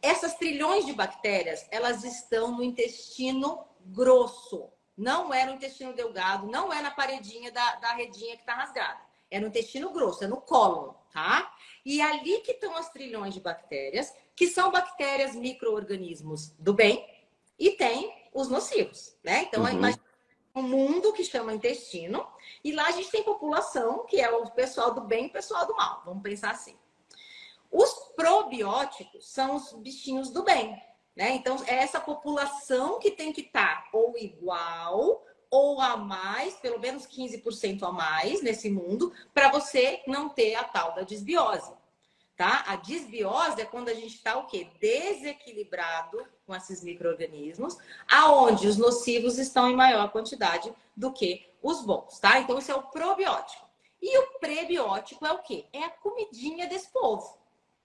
[0.01, 4.71] Essas trilhões de bactérias, elas estão no intestino grosso.
[4.97, 9.01] Não é no intestino delgado, não é na paredinha da, da redinha que está rasgada.
[9.31, 11.53] É no intestino grosso, é no cólon, tá?
[11.85, 17.07] E ali que estão as trilhões de bactérias, que são bactérias micro-organismos do bem,
[17.59, 19.43] e tem os nocivos, né?
[19.43, 19.71] Então, uhum.
[19.71, 20.05] imagina
[20.55, 22.27] um mundo que chama intestino,
[22.65, 25.67] e lá a gente tem população, que é o pessoal do bem e o pessoal
[25.67, 26.03] do mal.
[26.05, 26.77] Vamos pensar assim.
[27.71, 30.71] Os probióticos são os bichinhos do bem,
[31.15, 31.35] né?
[31.35, 36.79] Então, é essa população que tem que estar tá ou igual ou a mais, pelo
[36.79, 41.73] menos 15% a mais nesse mundo, para você não ter a tal da desbiose.
[42.37, 42.65] Tá?
[42.67, 44.69] A desbiose é quando a gente está o quê?
[44.79, 52.19] Desequilibrado com esses micro-organismos, aonde os nocivos estão em maior quantidade do que os bons,
[52.19, 52.39] tá?
[52.39, 53.67] Então, isso é o probiótico.
[54.03, 55.65] E o prebiótico é o quê?
[55.73, 57.39] É a comidinha desse povo.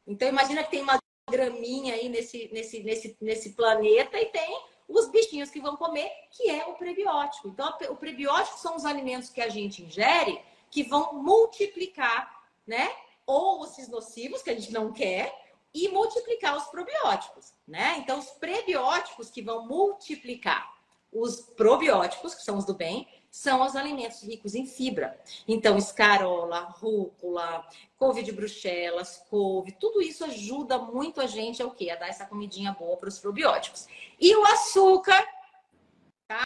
[0.06, 5.10] Então, imagina que tem uma graminha aí nesse, nesse, nesse, nesse planeta e tem os
[5.10, 7.47] bichinhos que vão comer, que é o prebiótico.
[7.47, 12.93] Então, o prebiótico são os alimentos que a gente ingere que vão multiplicar, né?
[13.25, 15.34] Ou esses nocivos que a gente não quer
[15.73, 17.97] e multiplicar os probióticos, né?
[17.99, 20.71] Então, os prebióticos que vão multiplicar
[21.12, 25.17] os probióticos, que são os do bem, são os alimentos ricos em fibra.
[25.48, 27.65] Então, escarola, rúcula,
[27.98, 31.89] couve de bruxelas, couve, tudo isso ajuda muito a gente a o quê?
[31.89, 33.88] A dar essa comidinha boa para os probióticos.
[34.20, 35.26] E o açúcar,
[36.28, 36.44] tá?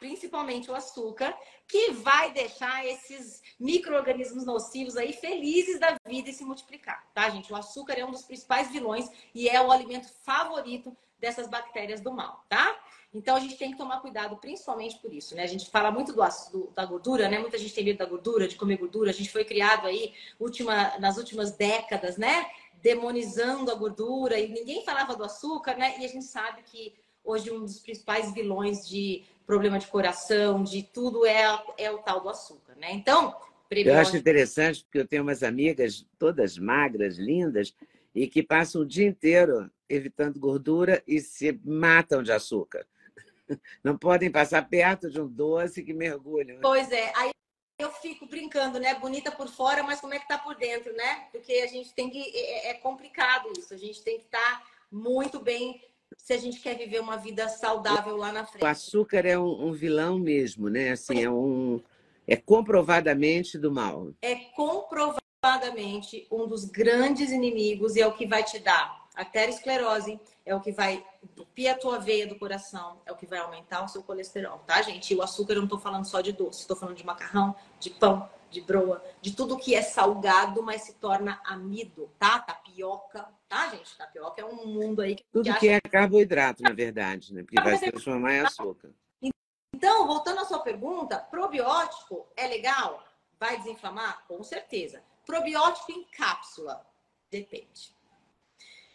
[0.00, 1.32] Principalmente o açúcar,
[1.68, 7.52] que vai deixar esses micro-organismos nocivos aí felizes da vida e se multiplicar, tá, gente?
[7.52, 12.12] O açúcar é um dos principais vilões e é o alimento favorito dessas bactérias do
[12.12, 12.76] mal, tá?
[13.14, 15.42] Então a gente tem que tomar cuidado, principalmente por isso, né?
[15.42, 17.38] A gente fala muito do, do, da gordura, né?
[17.38, 19.10] Muita gente tem medo da gordura, de comer gordura.
[19.10, 22.46] A gente foi criado aí última, nas últimas décadas, né?
[22.80, 25.94] Demonizando a gordura e ninguém falava do açúcar, né?
[26.00, 30.82] E a gente sabe que hoje um dos principais vilões de problema de coração, de
[30.82, 32.92] tudo é, é o tal do açúcar, né?
[32.92, 33.36] Então,
[33.70, 37.74] eu acho interessante porque eu tenho umas amigas todas magras, lindas,
[38.14, 42.86] e que passam o dia inteiro evitando gordura e se matam de açúcar.
[43.82, 46.58] Não podem passar perto de um doce que mergulha.
[46.60, 47.12] Pois é.
[47.16, 47.30] Aí
[47.78, 48.94] eu fico brincando, né?
[48.94, 51.26] Bonita por fora, mas como é que tá por dentro, né?
[51.32, 52.20] Porque a gente tem que.
[52.34, 53.74] É, é complicado isso.
[53.74, 55.80] A gente tem que estar tá muito bem
[56.16, 58.62] se a gente quer viver uma vida saudável lá na frente.
[58.62, 60.90] O açúcar é um, um vilão mesmo, né?
[60.90, 61.80] Assim, é um.
[62.26, 64.12] É comprovadamente do mal.
[64.22, 70.54] É comprovadamente um dos grandes inimigos e é o que vai te dar arteriosclerose, é
[70.54, 73.88] o que vai entupir a tua veia do coração, é o que vai aumentar o
[73.88, 75.12] seu colesterol, tá, gente?
[75.12, 77.90] E o açúcar eu não tô falando só de doce, estou falando de macarrão, de
[77.90, 82.38] pão, de broa, de tudo que é salgado, mas se torna amido, tá?
[82.38, 83.96] Tapioca, tá, gente?
[83.96, 85.72] Tapioca é um mundo aí que tudo que acha...
[85.72, 87.42] é carboidrato, na verdade, né?
[87.42, 88.90] Porque vai se transformar em açúcar.
[89.74, 93.02] Então, voltando à sua pergunta, probiótico é legal?
[93.40, 94.24] Vai desinflamar?
[94.28, 95.02] Com certeza.
[95.26, 96.86] Probiótico em cápsula,
[97.30, 97.94] depende.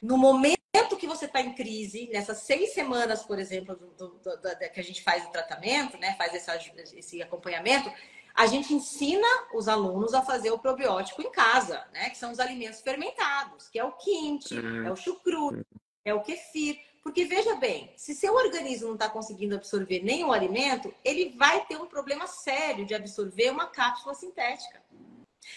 [0.01, 0.57] No momento
[0.97, 4.83] que você está em crise, nessas seis semanas, por exemplo, do, do, do, que a
[4.83, 7.91] gente faz o tratamento, né, faz esse, esse acompanhamento,
[8.37, 12.11] a gente ensina os alunos a fazer o probiótico em casa, né?
[12.11, 14.85] Que são os alimentos fermentados, que é o quinte, uhum.
[14.85, 15.65] é o chucrute,
[16.05, 16.77] é o kefir.
[17.01, 21.77] Porque veja bem, se seu organismo não está conseguindo absorver nenhum alimento, ele vai ter
[21.77, 24.83] um problema sério de absorver uma cápsula sintética.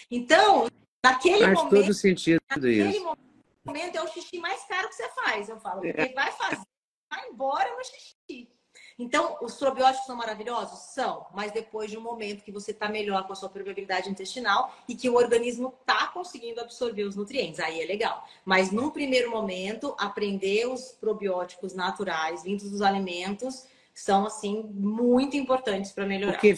[0.09, 0.67] Então,
[1.05, 1.69] naquele Faz momento.
[1.69, 3.03] Faz todo sentido isso.
[3.03, 3.30] Momento,
[3.65, 5.81] momento é o xixi mais caro que você faz, eu falo.
[5.81, 6.13] Porque é.
[6.13, 6.61] vai fazer,
[7.09, 8.49] vai embora no xixi.
[8.97, 10.93] Então, os probióticos são maravilhosos?
[10.93, 14.75] São, mas depois de um momento que você está melhor com a sua permeabilidade intestinal
[14.87, 17.59] e que o organismo está conseguindo absorver os nutrientes.
[17.59, 18.25] Aí é legal.
[18.45, 25.91] Mas num primeiro momento, aprender os probióticos naturais vindos dos alimentos são, assim, muito importantes
[25.91, 26.33] para melhorar.
[26.33, 26.55] Porque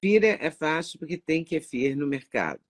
[0.00, 2.60] kefir é fácil porque tem kefir no mercado.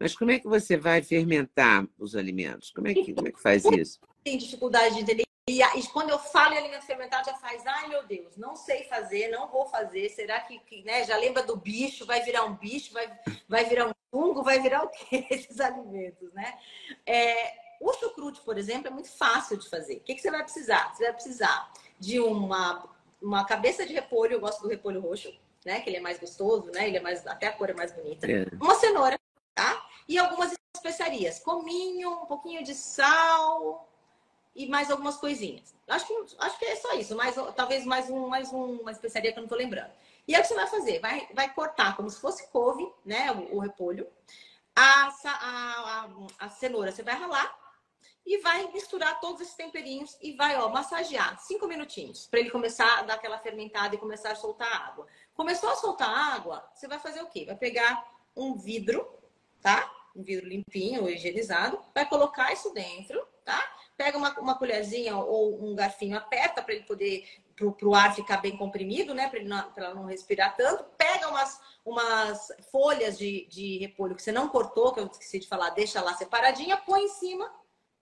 [0.00, 2.70] Mas como é que você vai fermentar os alimentos?
[2.70, 4.00] Como é que, como é que faz isso?
[4.24, 5.24] Tem dificuldade de entender.
[5.46, 5.60] E
[5.92, 9.48] quando eu falo em alimento fermentado, já faz, ai meu Deus, não sei fazer, não
[9.48, 10.08] vou fazer.
[10.08, 12.06] Será que, que né, já lembra do bicho?
[12.06, 12.94] Vai virar um bicho?
[12.94, 13.12] Vai,
[13.46, 14.42] vai virar um fungo?
[14.42, 15.26] Vai virar o quê?
[15.30, 16.58] Esses alimentos, né?
[17.04, 19.96] É, o chucrute, por exemplo, é muito fácil de fazer.
[19.96, 20.94] O que, que você vai precisar?
[20.94, 22.88] Você vai precisar de uma,
[23.20, 25.30] uma cabeça de repolho, eu gosto do repolho roxo,
[25.64, 25.80] né?
[25.80, 26.88] Que ele é mais gostoso, né?
[26.88, 28.30] Ele é mais, até a cor é mais bonita.
[28.30, 28.46] É.
[28.60, 29.19] Uma cenoura,
[29.54, 29.86] tá?
[30.08, 33.88] E algumas especiarias, cominho, um pouquinho de sal
[34.54, 35.74] e mais algumas coisinhas.
[35.88, 39.32] Acho que, acho que é só isso, mais, talvez mais, um, mais um, uma especiaria
[39.32, 39.92] que eu não estou lembrando.
[40.26, 41.00] E aí o que você vai fazer?
[41.00, 43.32] Vai, vai cortar como se fosse couve, né?
[43.32, 44.06] O, o repolho.
[44.76, 46.08] A, a, a,
[46.38, 47.58] a, cenoura você vai ralar
[48.24, 53.00] e vai misturar todos esses temperinhos e vai, ó, massagear cinco minutinhos para ele começar
[53.00, 55.06] a dar aquela fermentada e começar a soltar água.
[55.34, 57.44] Começou a soltar água, você vai fazer o quê?
[57.44, 59.19] Vai pegar um vidro,
[59.60, 59.90] tá?
[60.14, 63.62] um vidro limpinho higienizado, vai colocar isso dentro, tá?
[63.96, 67.24] Pega uma, uma colherzinha ou um garfinho, aperta para ele poder,
[67.56, 69.28] para o ar ficar bem comprimido, né?
[69.28, 70.84] Para ele não, ela não respirar tanto.
[70.96, 75.48] Pega umas, umas folhas de, de repolho que você não cortou, que eu esqueci de
[75.48, 77.52] falar, deixa lá separadinha, põe em cima,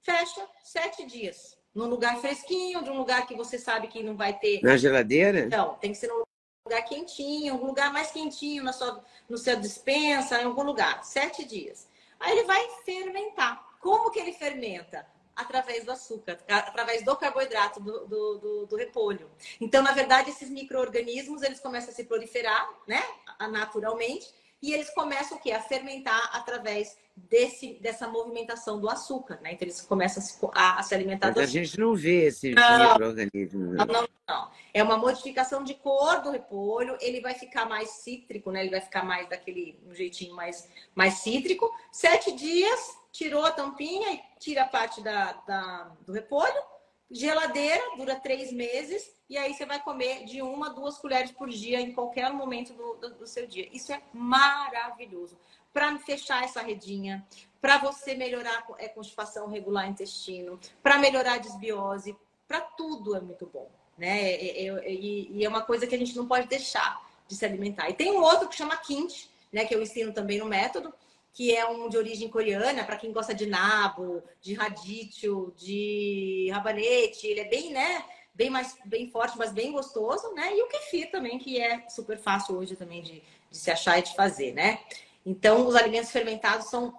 [0.00, 1.58] fecha sete dias.
[1.74, 4.62] Num lugar fresquinho, de um lugar que você sabe que não vai ter.
[4.62, 5.46] Na geladeira?
[5.46, 6.22] Não, tem que ser num
[6.68, 11.02] lugar quentinho, um lugar mais quentinho na sua, no seu dispensa, em algum lugar.
[11.02, 11.88] Sete dias.
[12.20, 13.66] Aí ele vai fermentar.
[13.80, 15.06] Como que ele fermenta?
[15.34, 19.30] Através do açúcar, através do carboidrato do, do, do, do repolho.
[19.60, 23.02] Então, na verdade, esses micro-organismos, eles começam a se proliferar, né?
[23.48, 24.26] Naturalmente.
[24.60, 25.52] E eles começam o quê?
[25.52, 29.52] A fermentar através desse, dessa movimentação do açúcar, né?
[29.52, 33.72] Então eles começam a, a se alimentar Mas do a gente não vê esse microorganismo.
[33.72, 33.76] Né?
[33.78, 34.50] Não, não, não.
[34.74, 38.60] É uma modificação de cor do repolho, ele vai ficar mais cítrico, né?
[38.60, 41.72] Ele vai ficar mais daquele um jeitinho mais, mais cítrico.
[41.92, 46.62] Sete dias, tirou a tampinha e tira a parte da, da, do repolho.
[47.10, 49.17] Geladeira, dura três meses.
[49.28, 52.94] E aí você vai comer de uma, duas colheres por dia em qualquer momento do,
[52.94, 53.68] do, do seu dia.
[53.72, 55.38] Isso é maravilhoso
[55.72, 57.26] para fechar essa redinha,
[57.60, 63.20] para você melhorar a é, constipação regular intestino, para melhorar a desbiose, para tudo é
[63.20, 64.42] muito bom, né?
[64.42, 67.36] E, é, é, e, e, é uma coisa que a gente não pode deixar de
[67.36, 67.90] se alimentar.
[67.90, 69.66] E tem um outro que chama Kint, né?
[69.66, 70.92] Que eu ensino também no método,
[71.34, 77.26] que é um de origem coreana, para quem gosta de nabo, de radicchio, de rabanete,
[77.26, 78.04] ele é bem, né?
[78.38, 80.56] Bem mais bem forte, mas bem gostoso, né?
[80.56, 83.20] E o kefir também, que é super fácil hoje também de,
[83.50, 84.78] de se achar e de fazer, né?
[85.26, 86.96] Então, os alimentos fermentados são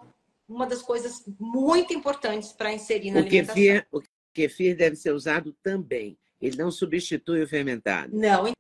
[0.48, 3.56] uma das coisas muito importantes para inserir na o alimentação.
[3.56, 4.02] Kefir, o
[4.34, 6.18] kefir deve ser usado também.
[6.42, 8.14] Ele não substitui o fermentado.
[8.14, 8.52] Não.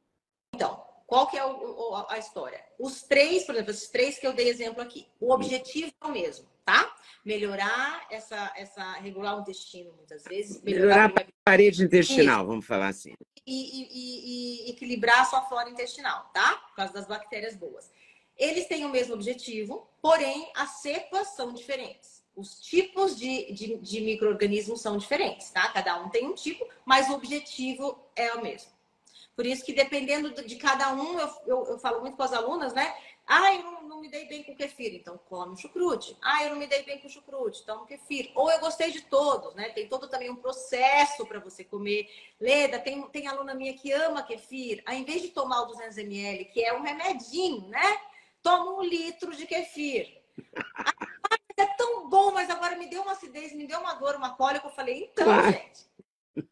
[0.56, 2.63] Então, qual que é o, a história?
[2.80, 6.12] Os três, por exemplo, esses três que eu dei exemplo aqui, o objetivo é o
[6.12, 6.95] mesmo, tá?
[7.25, 12.47] Melhorar essa, essa regular o intestino muitas vezes, melhorar, melhorar a parede intestinal, Isso.
[12.47, 13.13] vamos falar assim,
[13.45, 16.55] e, e, e, e equilibrar a sua flora intestinal, tá?
[16.67, 17.91] Por causa das bactérias boas.
[18.38, 22.23] Eles têm o mesmo objetivo, porém as cepas são diferentes.
[22.36, 25.67] Os tipos de, de, de micro-organismos são diferentes, tá?
[25.69, 28.71] Cada um tem um tipo, mas o objetivo é o mesmo.
[29.36, 32.73] Por isso que dependendo de cada um, eu, eu, eu falo muito com as alunas,
[32.73, 32.93] né?
[33.32, 36.18] Ah, eu não, não, me dei bem com kefir, então come chucrute.
[36.20, 38.32] Ah, eu não me dei bem com chucrute, então kefir.
[38.34, 39.70] Ou eu gostei de todos, né?
[39.70, 42.10] Tem todo também um processo para você comer.
[42.42, 44.82] Leda, tem, tem aluna minha que ama kefir.
[44.84, 48.02] Ao invés de tomar o 200 ml, que é um remedinho, né?
[48.42, 50.24] Toma um litro de kefir.
[50.65, 54.36] Ah, é tão bom, mas agora me deu uma acidez, me deu uma dor, uma
[54.36, 54.65] cólica.
[54.65, 55.86] Eu falei, então, gente,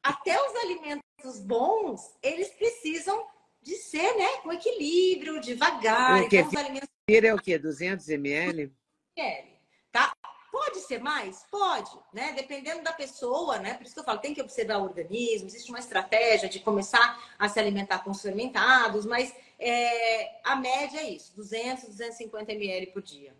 [0.04, 3.26] até os alimentos bons, eles precisam
[3.67, 6.23] de ser, né, com equilíbrio, devagar.
[6.23, 6.88] O que então, alimentos...
[7.10, 7.60] é o quê?
[7.60, 8.73] 200 ml?
[9.17, 9.47] ml,
[9.91, 10.15] tá?
[10.49, 11.45] Pode ser mais?
[11.51, 12.32] Pode, né?
[12.32, 13.73] Dependendo da pessoa, né?
[13.73, 17.21] Por isso que eu falo, tem que observar o organismo, existe uma estratégia de começar
[17.38, 22.88] a se alimentar com os fermentados, mas é, a média é isso, 200, 250 ml
[22.88, 23.36] por dia.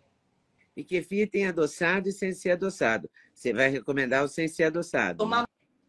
[0.76, 3.10] E kefir tem adoçado e sem ser adoçado.
[3.34, 5.18] Você vai recomendar o sem ser adoçado?
[5.18, 5.46] Tomar né?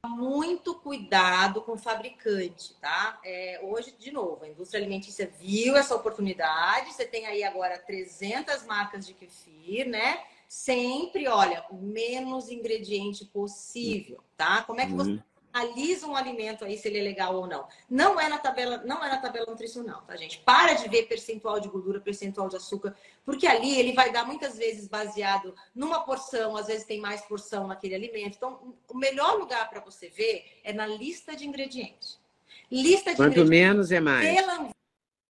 [0.08, 3.20] Muito cuidado com o fabricante, tá?
[3.24, 6.94] É, hoje, de novo, a indústria alimentícia viu essa oportunidade.
[6.94, 10.24] Você tem aí agora 300 marcas de kefir, né?
[10.48, 14.64] Sempre, olha, o menos ingrediente possível, tá?
[14.64, 17.68] Como é que você uhum analisa um alimento aí se ele é legal ou não.
[17.90, 20.40] Não é na tabela, não é na tabela nutricional, tá, gente?
[20.40, 24.58] Para de ver percentual de gordura, percentual de açúcar, porque ali ele vai dar muitas
[24.58, 28.36] vezes baseado numa porção, às vezes tem mais porção naquele alimento.
[28.36, 32.20] Então, o melhor lugar para você ver é na lista de ingredientes.
[32.72, 34.28] Lista de Quanto menos é mais.
[34.28, 34.70] Pela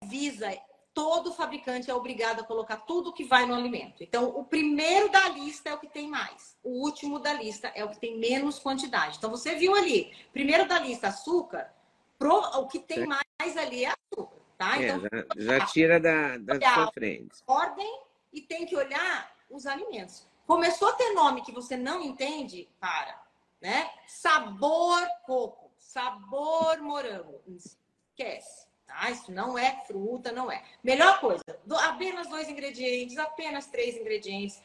[0.02, 0.52] Anvisa
[0.98, 4.02] todo fabricante é obrigado a colocar tudo que vai no alimento.
[4.02, 6.58] Então, o primeiro da lista é o que tem mais.
[6.60, 9.16] O último da lista é o que tem menos quantidade.
[9.16, 11.72] Então, você viu ali, primeiro da lista, açúcar,
[12.18, 14.82] pro, o que tem mais ali é açúcar, tá?
[14.82, 15.02] É, então,
[15.36, 17.44] já, já, tira da, da sua frente.
[17.46, 18.00] Ordem
[18.32, 20.26] e tem que olhar os alimentos.
[20.48, 23.22] Começou a ter nome que você não entende, para,
[23.62, 23.88] né?
[24.08, 28.67] Sabor coco, sabor morango, esquece.
[28.88, 29.10] Tá?
[29.10, 30.64] Isso não é fruta, não é.
[30.82, 31.44] Melhor coisa,
[31.82, 34.60] apenas dois ingredientes, apenas três ingredientes.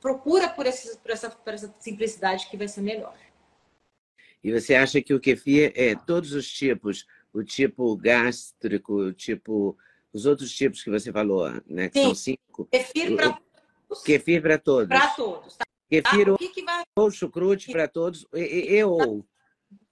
[0.00, 3.16] Procura por, esses, por, essa, por essa simplicidade que vai ser melhor.
[4.42, 9.78] E você acha que o kefir é todos os tipos, o tipo gástrico, o tipo.
[10.12, 11.88] Os outros tipos que você falou, né?
[11.88, 12.04] Que Sim.
[12.04, 12.68] são cinco.
[12.70, 14.02] Kefir para todos.
[14.02, 14.88] Kefir para todos.
[14.88, 15.56] Para todos.
[15.56, 15.64] Tá?
[15.88, 16.82] Kefir ou, que que vai...
[16.96, 19.24] ou chucrute para todos, e, e, e ou.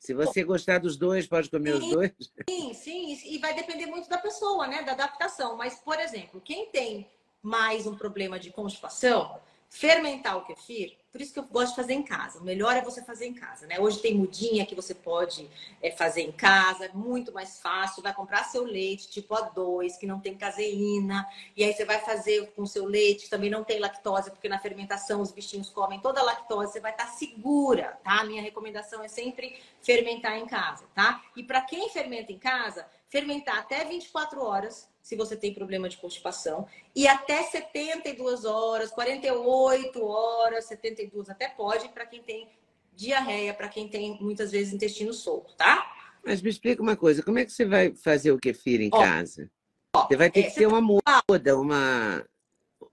[0.01, 2.13] Se você gostar dos dois, pode comer sim, os dois?
[2.49, 3.19] Sim, sim.
[3.27, 4.83] E vai depender muito da pessoa, né?
[4.83, 5.59] Da adaptação.
[5.59, 7.07] Mas, por exemplo, quem tem
[7.43, 9.39] mais um problema de constipação,
[9.71, 12.39] fermentar o kefir por isso que eu gosto de fazer em casa.
[12.39, 13.81] O melhor é você fazer em casa, né?
[13.81, 15.51] Hoje tem mudinha que você pode
[15.83, 18.01] é, fazer em casa, é muito mais fácil.
[18.01, 22.53] Vai comprar seu leite tipo A2, que não tem caseína, e aí você vai fazer
[22.55, 26.21] com seu leite, que também não tem lactose, porque na fermentação os bichinhos comem toda
[26.21, 28.23] a lactose, você vai estar segura, tá?
[28.25, 31.25] Minha recomendação é sempre fermentar em casa, tá?
[31.35, 35.97] E para quem fermenta em casa, fermentar até 24 horas se você tem problema de
[35.97, 42.49] constipação, e até 72 horas, 48 horas, 72 até pode para quem tem
[42.95, 45.91] diarreia, para quem tem muitas vezes intestino solto, tá?
[46.25, 48.99] Mas me explica uma coisa, como é que você vai fazer o kefir em ó,
[48.99, 49.51] casa?
[49.97, 52.27] Ó, você vai ter é, que ter uma muda, uma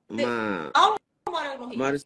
[0.09, 0.71] uma
[1.29, 1.77] mora no Rio.
[1.77, 2.01] Moro em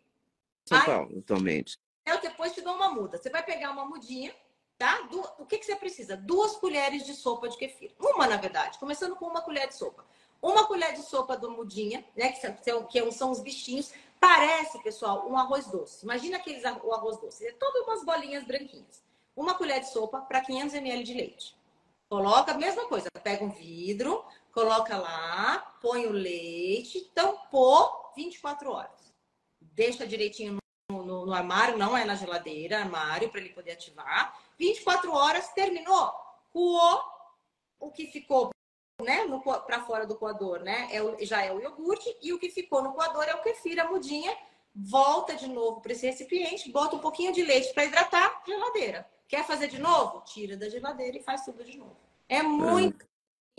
[0.65, 1.77] São Paulo, atualmente.
[2.05, 3.17] Eu depois te dou uma muda.
[3.17, 4.33] Você vai pegar uma mudinha
[4.81, 5.01] tá?
[5.01, 6.17] Du o que, que você precisa?
[6.17, 7.91] Duas colheres de sopa de kefir.
[7.99, 10.03] Uma, na verdade, começando com uma colher de sopa.
[10.41, 12.31] Uma colher de sopa do mudinha, né?
[12.31, 13.93] Que são, são os bichinhos.
[14.19, 16.03] Parece, pessoal, um arroz doce.
[16.03, 17.45] Imagina aqueles o arroz doce.
[17.45, 19.03] É todas umas bolinhas branquinhas.
[19.35, 21.55] Uma colher de sopa para 500 ml de leite.
[22.09, 23.07] Coloca a mesma coisa.
[23.23, 29.13] Pega um vidro, coloca lá, põe o leite, tampou 24 horas.
[29.61, 30.57] Deixa direitinho
[30.89, 35.49] no, no, no armário, não é na geladeira, armário, para ele poder ativar 24 horas,
[35.53, 36.13] terminou,
[36.53, 37.01] coou
[37.79, 38.51] o que ficou
[39.01, 39.25] né,
[39.65, 40.87] para fora do coador, né?
[40.91, 43.79] É o, já é o iogurte e o que ficou no coador é o kefir,
[43.79, 44.37] a mudinha.
[44.73, 49.09] Volta de novo para esse recipiente, bota um pouquinho de leite para hidratar, geladeira.
[49.27, 50.21] Quer fazer de novo?
[50.25, 51.97] Tira da geladeira e faz tudo de novo.
[52.29, 53.05] É muito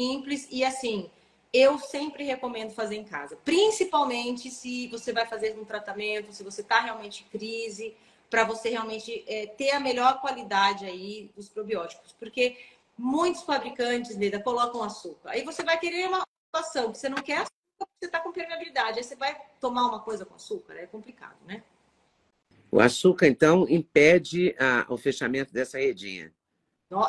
[0.01, 1.11] simples e assim,
[1.53, 6.63] eu sempre recomendo fazer em casa, principalmente se você vai fazer um tratamento, se você
[6.63, 7.95] está realmente em crise
[8.33, 12.13] para você realmente é, ter a melhor qualidade aí dos probióticos.
[12.13, 12.57] Porque
[12.97, 15.33] muitos fabricantes, Leda, colocam açúcar.
[15.33, 18.33] Aí você vai querer uma situação que você não quer açúcar, porque você está com
[18.33, 18.97] permeabilidade.
[18.97, 21.63] Aí você vai tomar uma coisa com açúcar, é complicado, né?
[22.71, 26.33] O açúcar, então, impede a, o fechamento dessa redinha.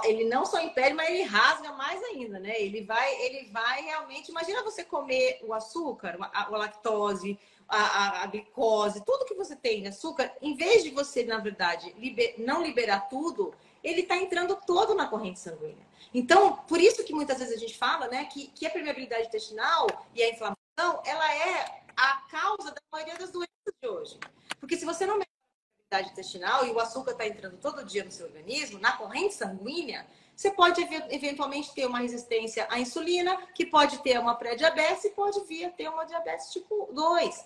[0.03, 2.61] Ele não só impede, mas ele rasga mais ainda, né?
[2.61, 4.29] Ele vai, ele vai realmente.
[4.29, 9.55] Imagina você comer o açúcar, a, a lactose, a, a, a, glicose, tudo que você
[9.55, 13.53] tem açúcar, em vez de você, na verdade, liber, não liberar tudo,
[13.83, 15.85] ele está entrando todo na corrente sanguínea.
[16.13, 19.87] Então, por isso que muitas vezes a gente fala, né, que, que a permeabilidade intestinal
[20.13, 24.19] e a inflamação, ela é a causa da maioria das doenças de hoje.
[24.59, 25.19] Porque se você não
[26.01, 30.49] intestinal e o açúcar está entrando todo dia no seu organismo, na corrente sanguínea, você
[30.49, 35.65] pode eventualmente ter uma resistência à insulina, que pode ter uma pré-diabetes e pode vir
[35.65, 37.45] a ter uma diabetes tipo 2.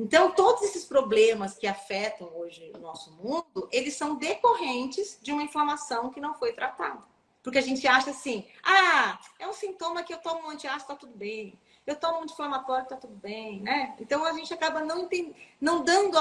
[0.00, 5.42] Então, todos esses problemas que afetam hoje o nosso mundo, eles são decorrentes de uma
[5.42, 7.02] inflamação que não foi tratada.
[7.42, 10.96] Porque a gente acha assim, ah, é um sintoma que eu tomo um antiácido, tá
[10.96, 11.58] tudo bem
[11.90, 13.96] eu tomo um anti-inflamatório, tá tudo bem, né?
[14.00, 15.34] Então a gente acaba não, entend...
[15.60, 16.16] não dando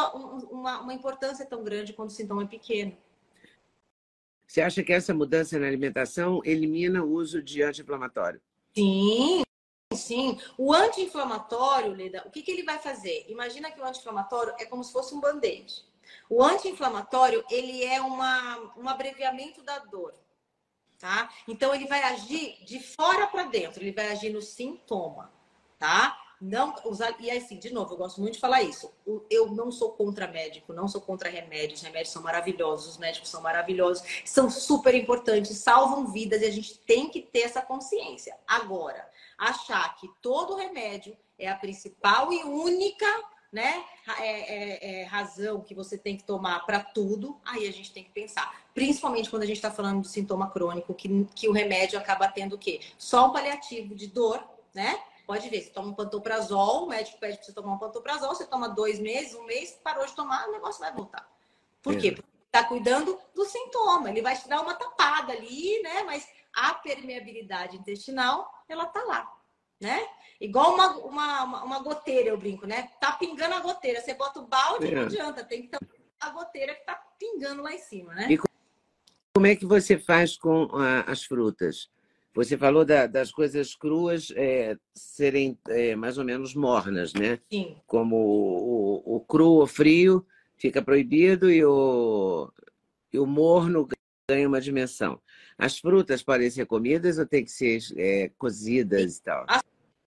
[0.51, 2.95] uma, uma importância tão grande quando o sintoma é pequeno.
[4.47, 8.41] Você acha que essa mudança na alimentação elimina o uso de anti-inflamatório?
[8.75, 9.43] Sim,
[10.09, 10.39] sim.
[10.57, 13.25] O anti-inflamatório, Leda, o que, que ele vai fazer?
[13.29, 15.83] Imagina que o anti-inflamatório é como se fosse um band-aid.
[16.29, 20.13] O anti-inflamatório, ele é uma, um abreviamento da dor,
[20.97, 21.29] tá?
[21.47, 25.31] Então, ele vai agir de fora para dentro, ele vai agir no sintoma
[25.79, 26.19] tá?
[26.39, 27.15] Não usar.
[27.19, 28.93] E assim, de novo, eu gosto muito de falar isso.
[29.29, 31.81] Eu não sou contra médico, não sou contra remédios.
[31.81, 36.77] Remédios são maravilhosos, os médicos são maravilhosos, são super importantes, salvam vidas e a gente
[36.79, 38.37] tem que ter essa consciência.
[38.45, 39.09] Agora,
[39.39, 43.05] achar que todo remédio é a principal e única
[43.51, 43.83] né,
[44.19, 48.03] é, é, é, razão que você tem que tomar para tudo, aí a gente tem
[48.03, 48.63] que pensar.
[48.75, 52.53] Principalmente quando a gente está falando de sintoma crônico, que, que o remédio acaba tendo
[52.53, 52.79] o quê?
[52.97, 55.01] Só um paliativo de dor, né?
[55.25, 58.45] Pode ver, você toma um pantoprazol, o médico pede para você tomar um pantoprazol, você
[58.45, 61.27] toma dois meses, um mês, parou de tomar, o negócio vai voltar.
[61.81, 62.11] Por quê?
[62.11, 64.09] Porque está cuidando do sintoma.
[64.09, 66.03] Ele vai te dar uma tapada ali, né?
[66.03, 69.31] Mas a permeabilidade intestinal, ela tá lá,
[69.79, 70.07] né?
[70.39, 72.89] Igual uma, uma, uma goteira, eu brinco, né?
[73.01, 73.99] Tá pingando a goteira.
[73.99, 74.95] Você bota o balde, é.
[74.95, 75.43] não adianta.
[75.43, 75.79] Tem que ter
[76.19, 78.27] a goteira que tá pingando lá em cima, né?
[78.29, 78.39] E
[79.33, 81.89] como é que você faz com uh, as frutas?
[82.33, 87.39] Você falou da, das coisas cruas é, serem é, mais ou menos mornas, né?
[87.51, 87.75] Sim.
[87.85, 92.51] Como o, o, o cru ou frio fica proibido e o,
[93.11, 93.87] e o morno
[94.29, 95.19] ganha uma dimensão.
[95.57, 99.45] As frutas podem ser comidas ou tem que ser é, cozidas e tal?
[99.47, 99.61] As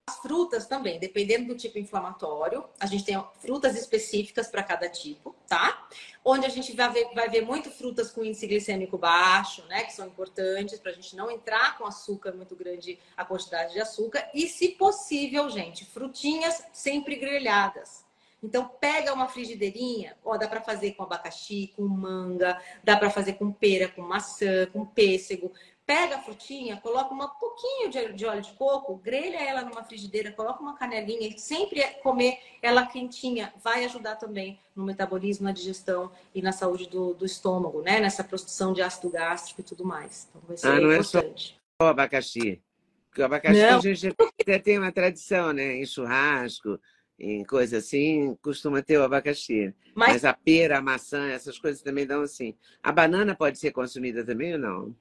[0.09, 5.35] as frutas também, dependendo do tipo inflamatório, a gente tem frutas específicas para cada tipo,
[5.47, 5.89] tá?
[6.25, 9.85] Onde a gente vai ver, vai ver muito frutas com índice glicêmico baixo, né?
[9.85, 13.81] Que são importantes para a gente não entrar com açúcar muito grande, a quantidade de
[13.81, 14.29] açúcar.
[14.35, 18.02] E, se possível, gente, frutinhas sempre grelhadas.
[18.43, 23.35] Então, pega uma frigideirinha, ó, dá para fazer com abacaxi, com manga, dá para fazer
[23.35, 25.53] com pera, com maçã, com pêssego
[25.85, 30.63] pega a frutinha, coloca um pouquinho de óleo de coco, grelha ela numa frigideira, coloca
[30.63, 36.41] uma canelinha e sempre comer ela quentinha vai ajudar também no metabolismo, na digestão e
[36.41, 38.01] na saúde do, do estômago, né?
[38.01, 40.29] Nessa produção de ácido gástrico e tudo mais.
[40.31, 41.55] Então vai ser ah, não importante.
[41.55, 42.63] é só o abacaxi.
[43.09, 43.79] Porque o abacaxi não.
[43.79, 45.75] a gente até tem uma tradição, né?
[45.75, 46.81] Em churrasco,
[47.23, 49.73] em coisa assim, costuma ter o abacaxi.
[49.95, 50.15] Mas...
[50.15, 52.57] Mas a pera, a maçã, essas coisas também dão assim.
[52.83, 54.97] A banana pode ser consumida também ou não?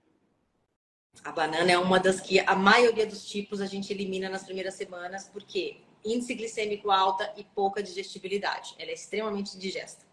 [1.25, 4.75] A banana é uma das que a maioria dos tipos a gente elimina nas primeiras
[4.75, 8.75] semanas, porque índice glicêmico alta e pouca digestibilidade.
[8.77, 10.05] Ela é extremamente digesta.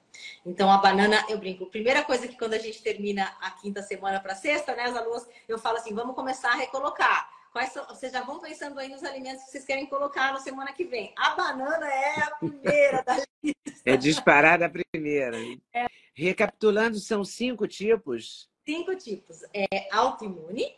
[0.45, 4.19] Então, a banana, eu brinco, primeira coisa que quando a gente termina a quinta semana
[4.19, 7.38] para sexta, né, as alunas, eu falo assim, vamos começar a recolocar.
[7.59, 10.73] Quais são, vocês já vão pensando aí nos alimentos que vocês querem colocar na semana
[10.73, 11.13] que vem.
[11.17, 13.83] A banana é a primeira da lista.
[13.85, 15.37] É disparada a primeira.
[15.75, 15.87] É.
[16.15, 18.49] Recapitulando, são cinco tipos?
[18.65, 19.43] Cinco tipos.
[19.53, 20.73] É autoimune,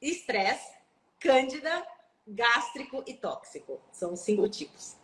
[0.00, 0.76] estresse,
[1.18, 1.84] cândida,
[2.24, 3.80] gástrico e tóxico.
[3.90, 4.96] São cinco tipos.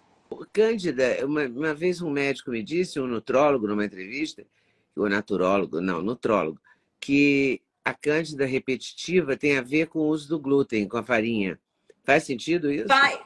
[0.52, 4.46] Cândida, uma, uma vez um médico me disse, um nutrólogo numa entrevista,
[4.94, 6.60] o naturólogo, não, nutrólogo,
[7.00, 11.58] que a cândida repetitiva tem a ver com o uso do glúten, com a farinha.
[12.04, 12.88] Faz sentido isso?
[12.88, 13.20] Vai.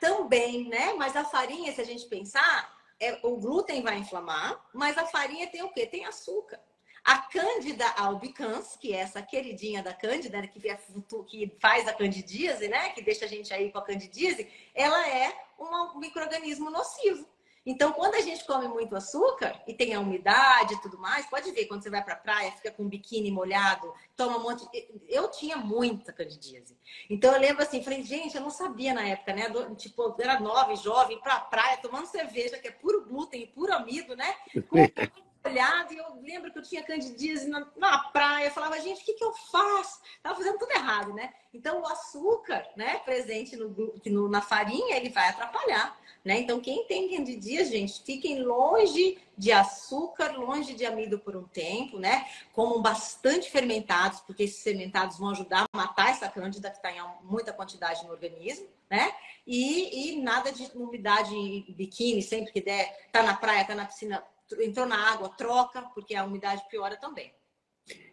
[0.00, 0.94] Também, né?
[0.94, 5.48] Mas a farinha, se a gente pensar, é, o glúten vai inflamar, mas a farinha
[5.48, 5.86] tem o quê?
[5.86, 6.60] Tem açúcar.
[7.04, 10.78] A Cândida albicans, que é essa queridinha da Cândida, né, que, é,
[11.26, 12.90] que faz a candidíase, né?
[12.90, 17.26] Que deixa a gente aí com a candidíase, ela é um microorganismo nocivo.
[17.64, 21.50] Então, quando a gente come muito açúcar e tem a umidade e tudo mais, pode
[21.52, 24.66] ver, quando você vai para a praia, fica com o biquíni molhado, toma um monte.
[25.08, 26.76] Eu tinha muita candidíase.
[27.10, 29.44] Então, eu lembro assim, falei, gente, eu não sabia na época, né?
[29.76, 34.16] Tipo, era nova, jovem, para a praia, tomando cerveja, que é puro glúten puro amido,
[34.16, 34.34] né?
[34.68, 34.78] Com
[35.44, 38.50] molhado e eu lembro que eu tinha candidíase na, na praia.
[38.50, 40.00] Falava, gente, o que, que eu faço?
[40.22, 41.32] Tava fazendo tudo errado, né?
[41.52, 46.38] Então, o açúcar, né, presente no, no, na farinha, ele vai atrapalhar, né?
[46.40, 51.98] Então, quem tem candidíase, gente, fiquem longe de açúcar, longe de amido por um tempo,
[51.98, 52.28] né?
[52.52, 57.00] Comam bastante fermentados, porque esses fermentados vão ajudar a matar essa cândida que está em
[57.22, 59.12] muita quantidade no organismo, né?
[59.46, 61.34] E, e nada de umidade
[61.70, 64.22] biquíni, sempre que der, tá na praia, tá na piscina,
[64.60, 67.32] entrou na água, troca, porque a umidade piora também.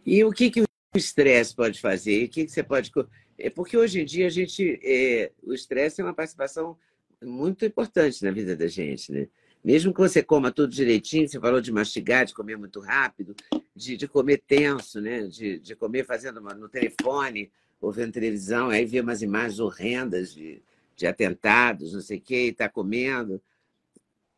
[0.06, 2.26] E o que, que o estresse pode fazer?
[2.26, 2.92] O que, que você pode.
[3.38, 4.80] É porque hoje em dia a gente.
[4.84, 5.32] É...
[5.44, 6.78] o estresse é uma participação
[7.22, 9.28] muito importante na vida da gente, né?
[9.64, 13.36] Mesmo que você coma tudo direitinho, você falou de mastigar, de comer muito rápido,
[13.76, 15.24] de, de comer tenso, né?
[15.24, 20.34] De, de comer fazendo uma, no telefone ou vendo televisão, aí vê umas imagens horrendas
[20.34, 20.62] de,
[20.96, 23.42] de atentados, não sei o quê, e está comendo.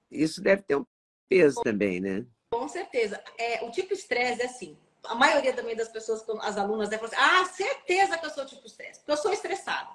[0.09, 0.85] Isso deve ter um
[1.27, 2.25] peso também, né?
[2.51, 3.21] Com certeza.
[3.37, 4.77] É, o tipo estresse é assim.
[5.03, 8.45] A maioria também das pessoas, as alunas, devem falar assim, ah, certeza que eu sou
[8.45, 9.89] tipo estresse, porque eu sou estressada.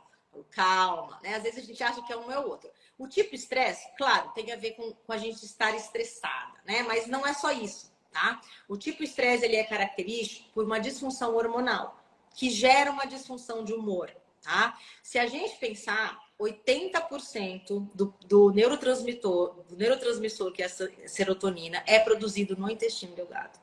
[0.51, 1.35] Calma, né?
[1.35, 2.71] Às vezes a gente acha que é um é o outro.
[2.99, 6.83] O tipo estresse, claro, tem a ver com, com a gente estar estressada, né?
[6.83, 8.41] Mas não é só isso, tá?
[8.69, 11.99] O tipo estresse, ele é característico por uma disfunção hormonal,
[12.35, 14.11] que gera uma disfunção de humor,
[14.41, 14.79] tá?
[15.03, 21.99] Se a gente pensar, 80% do, do neurotransmissor, do neurotransmissor que é a serotonina, é
[21.99, 23.59] produzido no intestino delgado.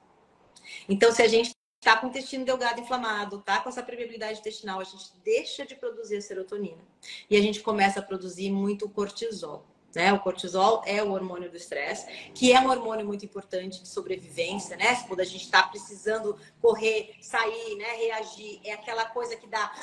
[0.88, 4.80] Então, se a gente está com o intestino delgado inflamado, tá com essa permeabilidade intestinal,
[4.80, 6.84] a gente deixa de produzir a serotonina
[7.30, 9.66] e a gente começa a produzir muito cortisol.
[9.96, 10.14] Né?
[10.14, 14.78] O cortisol é o hormônio do estresse, que é um hormônio muito importante de sobrevivência,
[14.78, 15.04] né?
[15.08, 17.96] Quando a gente está precisando correr, sair, né?
[17.96, 19.74] reagir, é aquela coisa que dá,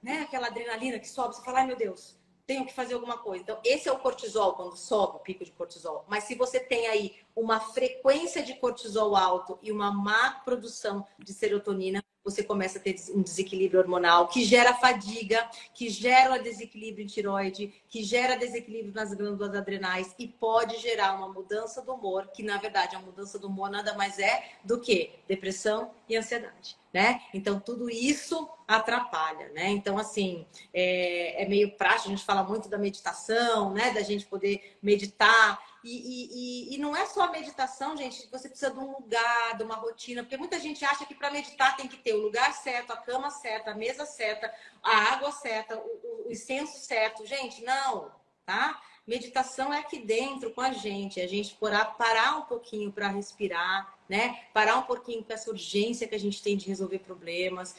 [0.00, 0.20] né?
[0.20, 2.16] Aquela adrenalina que sobe, você fala, ai meu Deus,
[2.46, 3.42] tenho que fazer alguma coisa.
[3.42, 6.04] Então, esse é o cortisol, quando sobe o pico de cortisol.
[6.08, 11.34] Mas se você tem aí uma frequência de cortisol alto e uma má produção de
[11.34, 17.06] serotonina, você começa a ter um desequilíbrio hormonal que gera fadiga, que gera desequilíbrio em
[17.06, 22.42] tiroide, que gera desequilíbrio nas glândulas adrenais e pode gerar uma mudança do humor, que
[22.42, 27.22] na verdade a mudança do humor nada mais é do que depressão e ansiedade, né?
[27.32, 29.68] Então tudo isso atrapalha, né?
[29.68, 33.92] Então assim é, é meio prático, a gente fala muito da meditação, né?
[33.92, 38.78] Da gente poder meditar e, e, e, não é só meditação, gente, você precisa de
[38.80, 42.14] um lugar, de uma rotina, porque muita gente acha que para meditar tem que ter
[42.14, 46.78] o lugar certo, a cama certa, a mesa certa, a água certa, o, o, incenso
[46.78, 47.24] certo.
[47.24, 48.10] Gente, não,
[48.44, 48.82] tá?
[49.06, 51.56] Meditação é aqui dentro com a gente, a gente
[51.96, 54.42] parar um pouquinho para respirar, né?
[54.52, 57.76] Parar um pouquinho com essa urgência que a gente tem de resolver problemas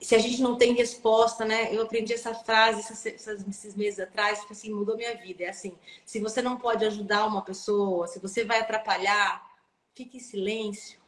[0.00, 1.74] se a gente não tem resposta, né?
[1.74, 5.44] Eu aprendi essa frase esses meses atrás, que assim, mudou minha vida.
[5.44, 9.44] É assim, se você não pode ajudar uma pessoa, se você vai atrapalhar,
[9.94, 10.98] fique em silêncio.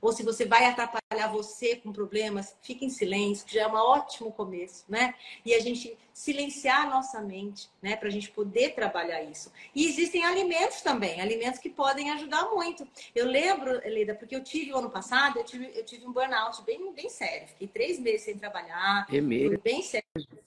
[0.00, 3.74] Ou se você vai atrapalhar você com problemas, fique em silêncio, que já é um
[3.74, 5.14] ótimo começo, né?
[5.44, 7.96] E a gente silenciar a nossa mente, né?
[7.96, 9.50] Para a gente poder trabalhar isso.
[9.74, 12.86] E existem alimentos também, alimentos que podem ajudar muito.
[13.14, 16.62] Eu lembro, Leda, porque eu tive o ano passado, eu tive, eu tive um burnout
[16.62, 17.48] bem, bem sério.
[17.48, 19.06] Fiquei três meses sem trabalhar.
[19.12, 19.58] É mesmo?
[19.60, 20.04] Bem sério.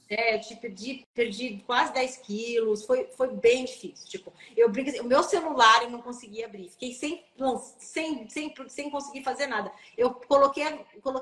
[0.10, 4.08] É, tipo, perdi, perdi quase 10 quilos, foi, foi bem difícil.
[4.08, 7.24] Tipo, eu brinco assim, o meu celular eu não conseguia abrir, fiquei sem,
[7.80, 9.72] sem, sem, sem conseguir fazer nada.
[9.98, 10.53] Eu coloquei,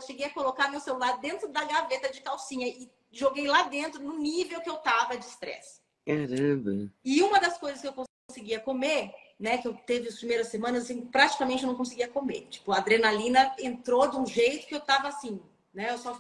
[0.02, 4.18] cheguei a colocar meu celular dentro da gaveta de calcinha e joguei lá dentro no
[4.18, 5.82] nível que eu tava de estresse.
[6.06, 6.92] Caramba!
[7.04, 10.84] E uma das coisas que eu conseguia comer, né, que eu teve as primeiras semanas,
[10.84, 12.48] assim, praticamente eu não conseguia comer.
[12.50, 15.42] Tipo, a adrenalina entrou de um jeito que eu tava assim,
[15.74, 15.92] né?
[15.92, 16.18] Eu só,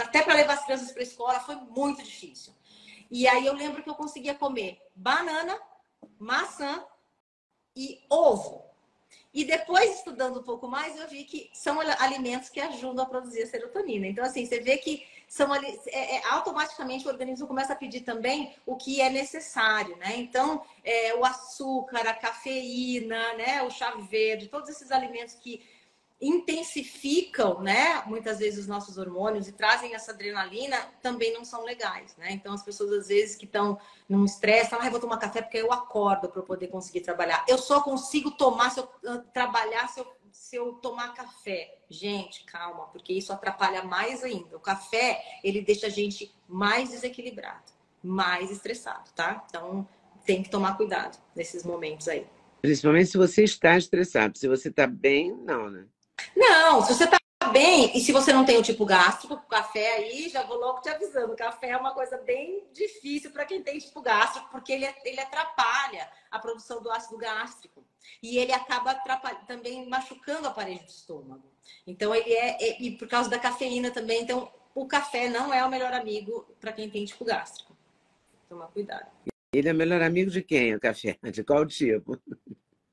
[0.00, 2.52] até para levar as crianças para a escola foi muito difícil.
[3.10, 5.58] E aí eu lembro que eu conseguia comer banana,
[6.18, 6.84] maçã
[7.74, 8.64] e ovo.
[9.36, 13.42] E depois, estudando um pouco mais, eu vi que são alimentos que ajudam a produzir
[13.42, 14.06] a serotonina.
[14.06, 18.54] Então, assim, você vê que são é, é, automaticamente o organismo começa a pedir também
[18.64, 20.14] o que é necessário, né?
[20.16, 23.62] Então, é, o açúcar, a cafeína, né?
[23.62, 25.62] O chá verde, todos esses alimentos que
[26.20, 32.16] intensificam, né, muitas vezes os nossos hormônios e trazem essa adrenalina, também não são legais,
[32.16, 32.32] né?
[32.32, 35.58] Então as pessoas às vezes que estão num estresse, falam, ah, vou tomar café porque
[35.58, 37.44] eu acordo para poder conseguir trabalhar.
[37.46, 41.78] Eu só consigo tomar se eu ah, trabalhar se eu, se eu tomar café.
[41.88, 44.56] Gente, calma, porque isso atrapalha mais ainda.
[44.56, 49.44] O café, ele deixa a gente mais desequilibrado, mais estressado, tá?
[49.48, 49.86] Então
[50.24, 52.26] tem que tomar cuidado nesses momentos aí.
[52.62, 54.38] Principalmente se você está estressado.
[54.38, 55.86] Se você está bem, não, né?
[56.36, 57.18] Não, se você tá
[57.52, 60.88] bem, e se você não tem o tipo gástrico, café aí, já vou logo te
[60.88, 65.20] avisando, café é uma coisa bem difícil para quem tem tipo gástrico, porque ele, ele
[65.20, 67.84] atrapalha a produção do ácido gástrico.
[68.22, 68.94] e ele acaba
[69.46, 71.50] também machucando a parede do estômago.
[71.86, 75.64] Então ele é, é, e por causa da cafeína também, então o café não é
[75.64, 77.76] o melhor amigo para quem tem tipo gástrico.
[78.48, 79.06] Tomar cuidado.
[79.52, 81.18] Ele é melhor amigo de quem, o café?
[81.22, 82.20] De qual tipo?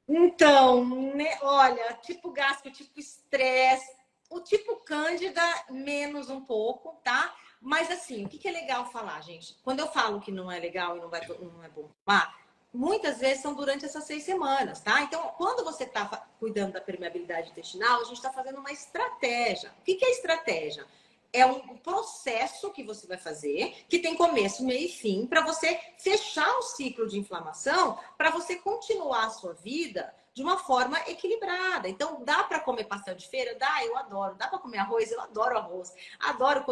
[0.07, 0.83] Então,
[1.15, 3.89] né, olha, tipo gástrico, tipo estresse,
[4.29, 7.33] o tipo cândida, menos um pouco, tá?
[7.61, 9.57] Mas assim, o que, que é legal falar, gente?
[9.63, 12.35] Quando eu falo que não é legal e não, vai, não é bom tomar,
[12.73, 15.01] muitas vezes são durante essas seis semanas, tá?
[15.03, 16.05] Então, quando você está
[16.39, 19.71] cuidando da permeabilidade intestinal, a gente está fazendo uma estratégia.
[19.79, 20.85] O que, que é estratégia?
[21.33, 25.79] É um processo que você vai fazer, que tem começo, meio e fim, para você
[25.97, 31.87] fechar o ciclo de inflamação, para você continuar a sua vida de uma forma equilibrada.
[31.87, 33.55] Então, dá para comer pastel de feira?
[33.55, 34.35] Dá, eu adoro.
[34.35, 35.11] Dá para comer arroz?
[35.11, 35.93] Eu adoro arroz.
[36.19, 36.65] Adoro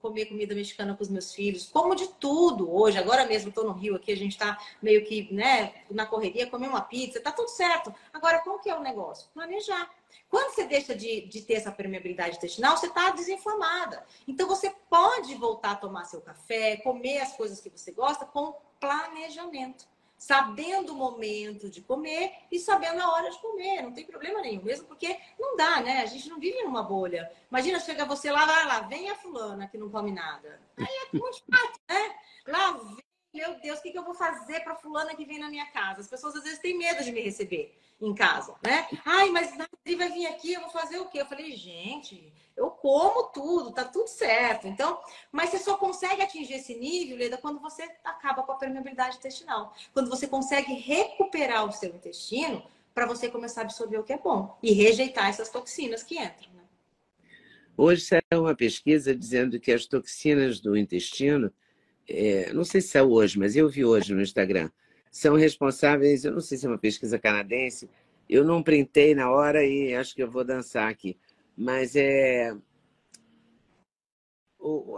[0.00, 1.68] comer comida mexicana com os meus filhos.
[1.68, 2.98] Como de tudo hoje.
[2.98, 6.68] Agora mesmo estou no Rio aqui, a gente está meio que né, na correria, comer
[6.68, 7.94] uma pizza, tá tudo certo.
[8.12, 9.28] Agora, qual que é o negócio?
[9.34, 9.90] Planejar.
[10.28, 14.04] Quando você deixa de, de ter essa permeabilidade intestinal, você está desinflamada.
[14.26, 18.54] Então, você pode voltar a tomar seu café, comer as coisas que você gosta com
[18.78, 19.86] planejamento
[20.18, 24.62] sabendo o momento de comer e sabendo a hora de comer, não tem problema nenhum,
[24.62, 26.02] mesmo porque não dá, né?
[26.02, 27.30] A gente não vive numa bolha.
[27.48, 30.60] Imagina, chega você lá, vai lá, vem a fulana que não come nada.
[30.76, 32.16] Aí é muito chato, né?
[32.48, 33.04] Lá vem,
[33.38, 36.00] meu Deus, o que, que eu vou fazer para fulana que vem na minha casa?
[36.00, 38.88] As pessoas às vezes têm medo de me receber em casa, né?
[39.04, 41.20] Ai, mas Nadri vai vir aqui, eu vou fazer o quê?
[41.20, 44.66] Eu falei, gente, eu como tudo, tá tudo certo.
[44.66, 49.16] Então, mas você só consegue atingir esse nível, Leda, quando você acaba com a permeabilidade
[49.16, 49.74] intestinal.
[49.92, 52.62] Quando você consegue recuperar o seu intestino
[52.94, 56.50] para você começar a absorver o que é bom e rejeitar essas toxinas que entram.
[56.54, 56.62] Né?
[57.76, 61.52] Hoje saiu uma pesquisa dizendo que as toxinas do intestino,
[62.08, 64.70] é, não sei se é hoje, mas eu vi hoje no Instagram,
[65.10, 67.88] são responsáveis, eu não sei se é uma pesquisa canadense,
[68.28, 71.18] eu não printei na hora e acho que eu vou dançar aqui,
[71.56, 72.54] mas é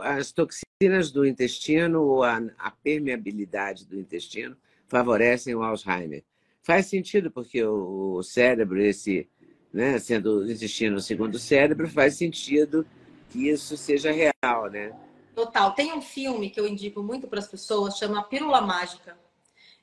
[0.02, 4.56] as toxinas do intestino ou a, a permeabilidade do intestino
[4.88, 6.24] favorecem o Alzheimer.
[6.62, 9.28] Faz sentido porque o, o cérebro, esse,
[9.72, 12.86] né, sendo o intestino o segundo cérebro, faz sentido
[13.28, 14.92] que isso seja real, né?
[15.40, 15.72] Total.
[15.72, 19.18] Tem um filme que eu indico muito para as pessoas, chama Pílula Mágica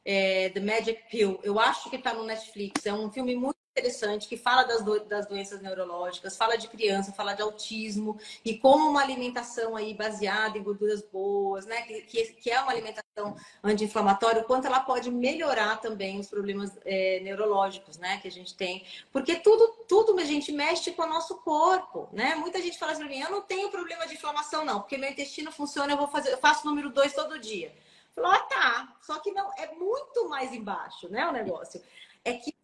[0.07, 1.37] é, The Magic Pill.
[1.43, 2.85] Eu acho que está no Netflix.
[2.85, 7.13] É um filme muito interessante que fala das, do, das doenças neurológicas, fala de criança,
[7.13, 12.01] fala de autismo e como uma alimentação aí baseada em gorduras boas, né, que,
[12.33, 17.97] que é uma alimentação anti-inflamatória, o quanto ela pode melhorar também os problemas é, neurológicos,
[17.97, 22.09] né, que a gente tem, porque tudo, tudo a gente mexe com o nosso corpo,
[22.11, 22.33] né?
[22.35, 25.51] Muita gente fala assim mim, eu não tenho problema de inflamação não, porque meu intestino
[25.51, 27.71] funciona, eu vou fazer, eu faço número dois todo dia.
[28.15, 28.95] Falou, ah, tá.
[29.01, 31.27] Só que não, é muito mais embaixo, né?
[31.27, 31.79] O negócio.
[32.25, 32.56] É que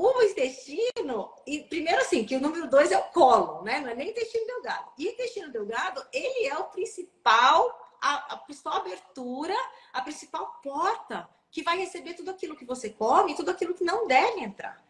[0.00, 3.80] o intestino, e primeiro assim, que o número dois é o colo, né?
[3.80, 4.92] Não é nem intestino delgado.
[4.98, 9.54] E intestino delgado, ele é o principal, a, a principal abertura,
[9.92, 13.84] a principal porta que vai receber tudo aquilo que você come e tudo aquilo que
[13.84, 14.82] não deve entrar.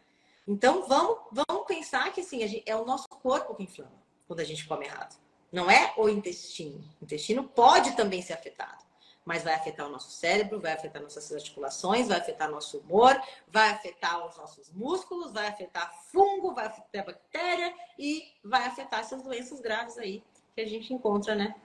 [0.47, 4.43] Então vamos, vamos pensar que assim, gente, é o nosso corpo que inflama quando a
[4.43, 5.17] gente come errado.
[5.51, 6.83] Não é o intestino.
[7.01, 8.88] O intestino pode também ser afetado
[9.25, 13.69] mas vai afetar o nosso cérebro, vai afetar nossas articulações, vai afetar nosso humor, vai
[13.69, 19.59] afetar os nossos músculos, vai afetar fungo, vai afetar bactéria e vai afetar essas doenças
[19.59, 20.23] graves aí
[20.55, 21.55] que a gente encontra, né?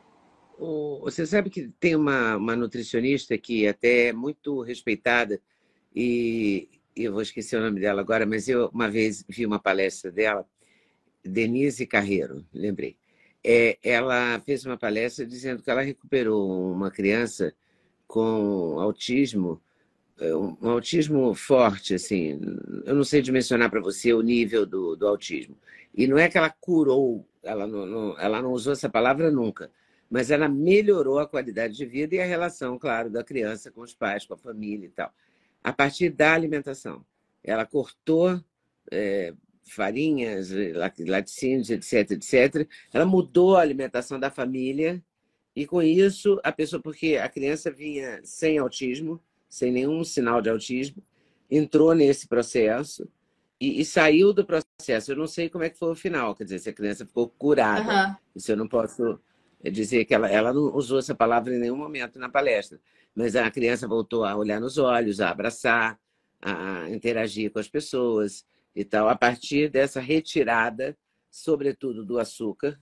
[1.03, 5.41] Você sabe que tem uma, uma nutricionista que até é muito respeitada
[5.95, 10.13] e eu vou esquecer o nome dela agora, mas eu uma vez vi uma palestra
[10.13, 10.47] dela,
[11.25, 12.97] Denise Carreiro, lembrei
[13.45, 17.55] é, ela fez uma palestra dizendo que ela recuperou uma criança
[18.07, 19.61] com autismo,
[20.19, 22.41] é, um autismo forte, assim.
[22.87, 25.57] Eu não sei dimensionar para você o nível do, do autismo.
[25.95, 29.71] E não é que ela curou, ela não, não, ela não usou essa palavra nunca,
[30.11, 33.95] mas ela melhorou a qualidade de vida e a relação, claro, da criança com os
[33.95, 35.13] pais, com a família e tal.
[35.63, 37.05] A partir da alimentação.
[37.43, 38.43] Ela cortou
[38.91, 39.35] é,
[39.71, 40.51] farinhas,
[41.07, 42.69] laticínios, etc, etc.
[42.93, 45.03] Ela mudou a alimentação da família
[45.57, 50.51] e com isso a pessoa, porque a criança vinha sem autismo, sem nenhum sinal de
[50.51, 51.03] autismo,
[51.51, 53.09] entrou nesse processo
[53.61, 55.13] e, e saiu do processo.
[55.13, 57.29] Eu não sei como é que foi o final, quer dizer, se a criança ficou
[57.29, 58.09] curada.
[58.09, 58.17] Uhum.
[58.35, 59.21] Isso eu não posso
[59.63, 62.81] dizer que ela, ela não usou essa palavra em nenhum momento na palestra,
[63.15, 65.99] mas a criança voltou a olhar nos olhos, a abraçar,
[66.43, 68.45] a interagir com as pessoas,
[68.75, 70.97] e tal, a partir dessa retirada,
[71.31, 72.81] sobretudo do açúcar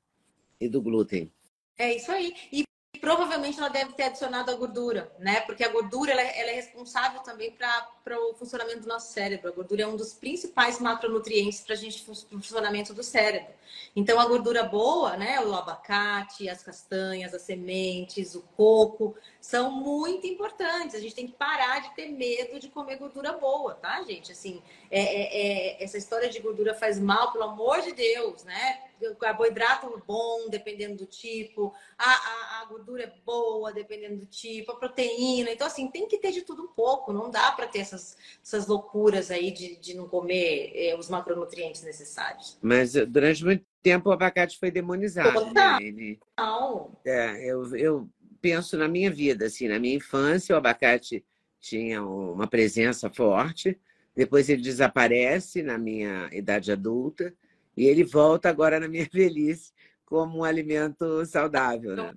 [0.61, 1.32] e do glúten.
[1.76, 2.34] É isso aí.
[2.53, 2.64] E
[3.01, 5.40] provavelmente ela deve ter adicionado a gordura, né?
[5.40, 9.49] Porque a gordura ela, é, ela é responsável também para o funcionamento do nosso cérebro.
[9.49, 13.53] A gordura é um dos principais macronutrientes para a gente para o funcionamento do cérebro.
[13.97, 15.40] Então a gordura boa, né?
[15.40, 20.95] O abacate, as castanhas, as sementes, o coco são muito importantes.
[20.95, 24.32] A gente tem que parar de ter medo de comer gordura boa, tá, gente?
[24.32, 28.82] Assim, é, é, é essa história de gordura faz mal, pelo amor de Deus, né?
[29.16, 34.76] Carboidrato bom, dependendo do tipo, a, a, a, gordura é boa, dependendo do tipo, a
[34.76, 35.50] proteína.
[35.50, 37.12] Então, assim, tem que ter de tudo um pouco.
[37.12, 41.82] Não dá para ter essas, essas loucuras aí de, de não comer eh, os macronutrientes
[41.82, 42.59] necessários.
[42.62, 45.32] Mas eh, durante muito tempo o abacate foi demonizado.
[45.32, 45.80] Total.
[45.80, 45.86] Né?
[45.86, 46.96] Ele, não.
[47.05, 48.09] É, eu, eu
[48.40, 51.24] penso na minha vida, assim, na minha infância, o abacate
[51.61, 53.78] tinha uma presença forte.
[54.14, 57.32] Depois ele desaparece na minha idade adulta.
[57.76, 59.72] E ele volta agora na minha velhice
[60.04, 62.14] como um alimento saudável, né?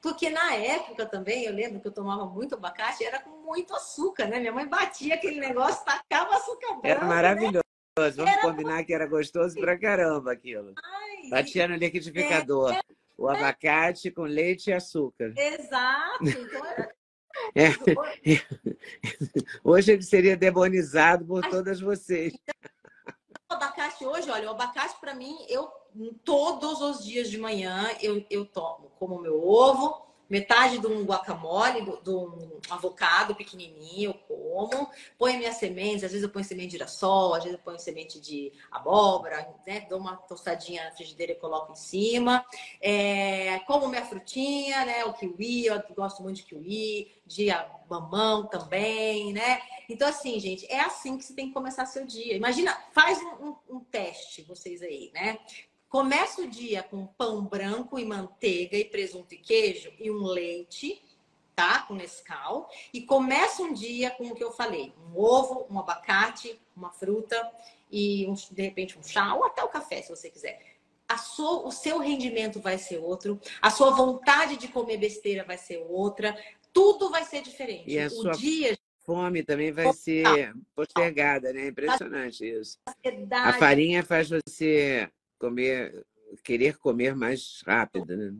[0.00, 4.26] Porque na época também, eu lembro que eu tomava muito abacate, era com muito açúcar,
[4.26, 4.38] né?
[4.40, 6.86] Minha mãe batia aquele negócio, tacava açúcar branco.
[6.86, 7.06] Era né?
[7.06, 7.58] maravilhoso.
[7.98, 8.10] Né?
[8.10, 8.40] Vamos era...
[8.42, 10.72] combinar que era gostoso pra caramba aquilo.
[10.82, 12.72] Ai, Batia no liquidificador.
[12.72, 12.80] É,
[13.16, 15.34] o abacate com leite e açúcar.
[15.36, 16.24] Exato.
[16.24, 16.88] Então era...
[17.54, 17.68] É.
[19.62, 22.34] Hoje ele seria demonizado por todas vocês.
[23.48, 25.70] Abacate hoje, olha, o abacate para mim, eu
[26.24, 31.82] todos os dias de manhã eu, eu tomo como meu ovo, metade de um guacamole,
[32.02, 36.72] de um avocado pequenininho, eu como, ponho minhas sementes, às vezes eu ponho semente de
[36.72, 39.86] girassol, às vezes eu ponho semente de abóbora, né?
[39.88, 42.44] dou uma tostadinha na frigideira e coloco em cima.
[42.80, 45.04] É, como minha frutinha, né?
[45.04, 47.48] O kiwi, eu gosto muito de kiwi, de
[47.88, 49.60] mamão também, né?
[49.88, 52.34] Então, assim, gente, é assim que você tem que começar seu dia.
[52.34, 55.38] Imagina, faz um, um, um teste, vocês aí, né?
[55.88, 61.02] Começa o dia com pão branco e manteiga e presunto e queijo e um leite,
[61.54, 61.82] tá?
[61.82, 62.68] Com Nescau.
[62.92, 67.50] E começa um dia com o que eu falei: um ovo, um abacate, uma fruta
[67.90, 70.76] e um, de repente um chá ou até o café, se você quiser.
[71.18, 75.78] Sua, o seu rendimento vai ser outro, a sua vontade de comer besteira vai ser
[75.88, 76.36] outra,
[76.70, 77.90] tudo vai ser diferente.
[77.90, 78.76] E a o sua dia
[79.08, 81.68] fome também vai ser postergada, né?
[81.68, 82.78] Impressionante isso.
[83.32, 86.06] A farinha faz você comer,
[86.44, 88.34] querer comer mais rápido, né?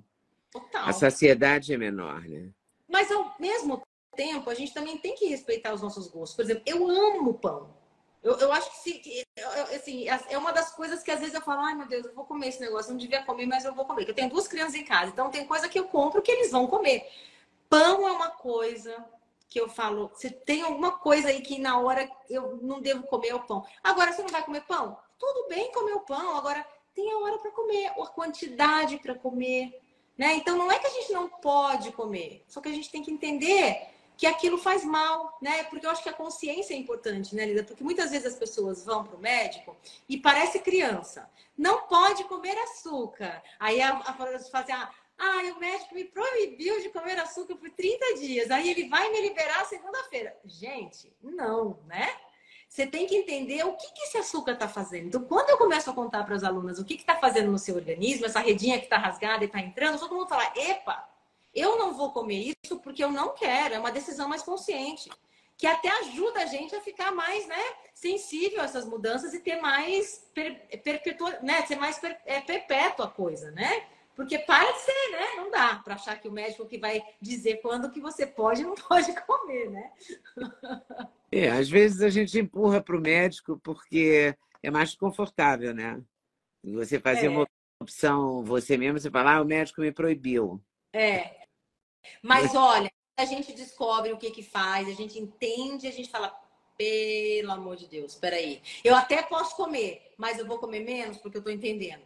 [0.51, 0.89] Total.
[0.89, 2.51] A saciedade é menor, né?
[2.89, 3.83] Mas ao mesmo
[4.17, 6.35] tempo, a gente também tem que respeitar os nossos gostos.
[6.35, 7.77] Por exemplo, eu amo pão.
[8.23, 9.27] Eu, eu acho que, se,
[10.09, 12.25] assim, é uma das coisas que às vezes eu falo, ai meu Deus, eu vou
[12.25, 14.09] comer esse negócio, eu não devia comer, mas eu vou comer.
[14.09, 16.67] Eu tenho duas crianças em casa, então tem coisa que eu compro que eles vão
[16.67, 17.09] comer.
[17.69, 19.05] Pão é uma coisa
[19.49, 23.35] que eu falo, se tem alguma coisa aí que na hora eu não devo comer
[23.35, 23.65] o pão.
[23.83, 24.99] Agora, você não vai comer pão?
[25.19, 26.37] Tudo bem comer o pão.
[26.37, 26.67] Agora,
[26.99, 29.81] tem a hora para comer, a quantidade para comer.
[30.17, 30.35] Né?
[30.35, 33.13] Então não é que a gente não pode comer, só que a gente tem que
[33.13, 33.87] entender
[34.17, 35.63] que aquilo faz mal, né?
[35.63, 37.63] Porque eu acho que a consciência é importante, né, Lida?
[37.63, 39.77] Porque muitas vezes as pessoas vão para o médico
[40.09, 41.31] e parece criança.
[41.57, 43.41] Não pode comer açúcar.
[43.61, 44.13] Aí a, a
[44.51, 48.51] fazem, ah, ah, o médico me proibiu de comer açúcar por 30 dias.
[48.51, 50.37] Aí ele vai me liberar segunda-feira.
[50.45, 52.09] Gente, não, né?
[52.79, 55.09] Você tem que entender o que, que esse açúcar está fazendo.
[55.09, 57.75] Então, quando eu começo a contar para as alunas o que está fazendo no seu
[57.75, 61.05] organismo, essa redinha que está rasgada e está entrando, todo mundo fala: epa,
[61.53, 63.75] eu não vou comer isso porque eu não quero.
[63.75, 65.11] É uma decisão mais consciente.
[65.57, 67.61] Que até ajuda a gente a ficar mais né,
[67.93, 73.07] sensível a essas mudanças e ter mais per, perpetua, né, ser mais per, é, perpétua
[73.07, 73.89] a coisa, né?
[74.15, 75.27] Porque para de ser, né?
[75.35, 78.65] Não dá para achar que o médico que vai dizer quando que você pode e
[78.65, 79.93] não pode comer, né?
[81.31, 86.03] É, às vezes a gente empurra para o médico porque é mais confortável, né?
[86.65, 87.29] Você fazer é.
[87.29, 87.47] uma
[87.81, 90.61] opção você mesmo, você fala, ah, o médico me proibiu.
[90.93, 91.47] É.
[92.23, 96.35] Mas olha, a gente descobre o que que faz, a gente entende, a gente fala,
[96.77, 98.63] pelo amor de Deus, peraí.
[98.83, 102.03] Eu até posso comer, mas eu vou comer menos porque eu estou entendendo.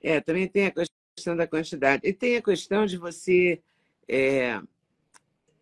[0.00, 0.72] É, também tem a
[1.16, 2.06] questão da quantidade.
[2.06, 3.60] E tem a questão de você
[4.06, 4.60] é,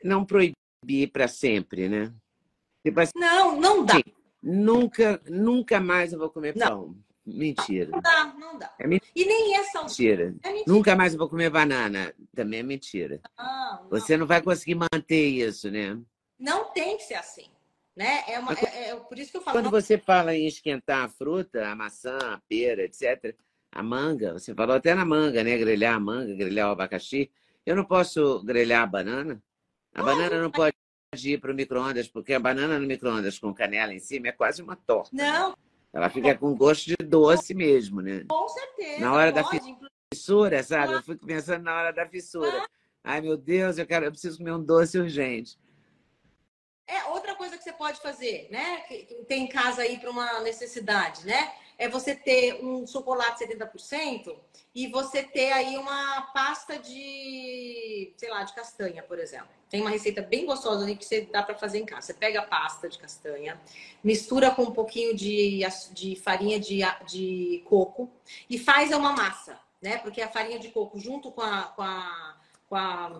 [0.03, 0.57] não proibir
[1.12, 2.12] para sempre, né?
[2.84, 3.95] Tipo assim, não, não dá.
[4.43, 6.68] Nunca, nunca mais eu vou comer não.
[6.68, 6.97] pão.
[7.26, 7.91] Mentira.
[7.91, 8.72] Não dá, não dá.
[8.78, 9.11] É mentira.
[9.16, 10.34] E nem é mentira.
[10.45, 10.64] é mentira.
[10.72, 12.14] Nunca mais eu vou comer banana.
[12.34, 13.20] Também é mentira.
[13.37, 13.89] Não, não.
[13.91, 15.99] Você não vai conseguir manter isso, né?
[16.39, 17.47] Não tem que ser assim.
[17.97, 18.22] Né?
[18.28, 19.59] É, uma, é, é, por isso que eu falo.
[19.59, 23.34] Quando você fala em esquentar a fruta, a maçã, a pera, etc.,
[23.72, 25.59] a manga, você falou até na manga, né?
[25.59, 27.30] Grelhar a manga, grelhar o abacaxi.
[27.64, 29.43] Eu não posso grelhar a banana?
[29.97, 30.75] A banana não pode
[31.25, 34.61] ir para o micro-ondas, porque a banana no micro-ondas com canela em cima é quase
[34.61, 35.09] uma torta.
[35.13, 35.51] Não.
[35.51, 35.55] Né?
[35.91, 38.27] Ela fica com gosto de doce mesmo, né?
[38.29, 39.01] Com certeza.
[39.01, 40.93] Na hora pode, da fissura, sabe?
[40.93, 42.69] Eu fui pensando na hora da fissura.
[43.03, 45.59] Ai, meu Deus, eu, quero, eu preciso comer um doce urgente.
[46.87, 48.81] É outra coisa que você pode fazer, né?
[48.81, 51.55] Que tem em casa aí para uma necessidade, né?
[51.79, 54.35] É você ter um chocolate 70%
[54.74, 59.49] e você ter aí uma pasta de, sei lá, de castanha, por exemplo.
[59.68, 62.09] Tem uma receita bem gostosa ali que você dá para fazer em casa.
[62.09, 63.61] Você pega a pasta de castanha,
[64.03, 65.61] mistura com um pouquinho de,
[65.93, 68.11] de farinha de, de coco
[68.49, 69.99] e faz uma massa, né?
[69.99, 72.37] Porque a farinha de coco junto com a, com a,
[72.68, 73.11] com a,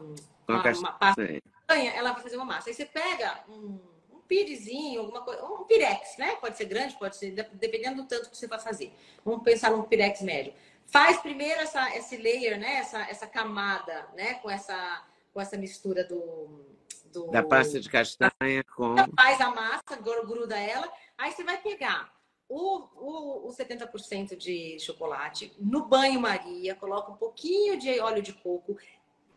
[0.47, 2.71] com a, com a pasta de castanha, ela vai fazer uma massa.
[2.71, 3.96] Aí você pega um
[4.27, 6.37] pirezinho, alguma coisa, um pirex, né?
[6.37, 8.93] Pode ser grande, pode ser, dependendo do tanto que você vai fazer.
[9.25, 10.53] Vamos pensar num pirex médio.
[10.87, 12.77] Faz primeiro essa, esse layer, né?
[12.77, 14.35] Essa, essa camada, né?
[14.35, 15.05] Com essa
[15.37, 16.65] com essa mistura do,
[17.13, 17.31] do...
[17.31, 18.95] da pasta de castanha com.
[19.15, 20.91] Faz a massa, gruda ela.
[21.19, 22.11] Aí você vai pegar
[22.49, 28.79] o, o, o 70% de chocolate no banho-maria, coloca um pouquinho de óleo de coco,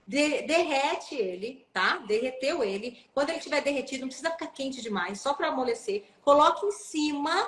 [0.09, 1.97] de, derrete ele, tá?
[1.97, 3.05] Derreteu ele.
[3.13, 6.03] Quando ele estiver derretido, não precisa ficar quente demais, só para amolecer.
[6.23, 7.47] Coloque em cima,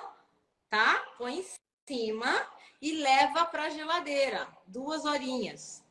[0.69, 1.03] tá?
[1.17, 1.45] Põe em
[1.87, 2.47] cima
[2.79, 5.83] e leva para a geladeira, duas horinhas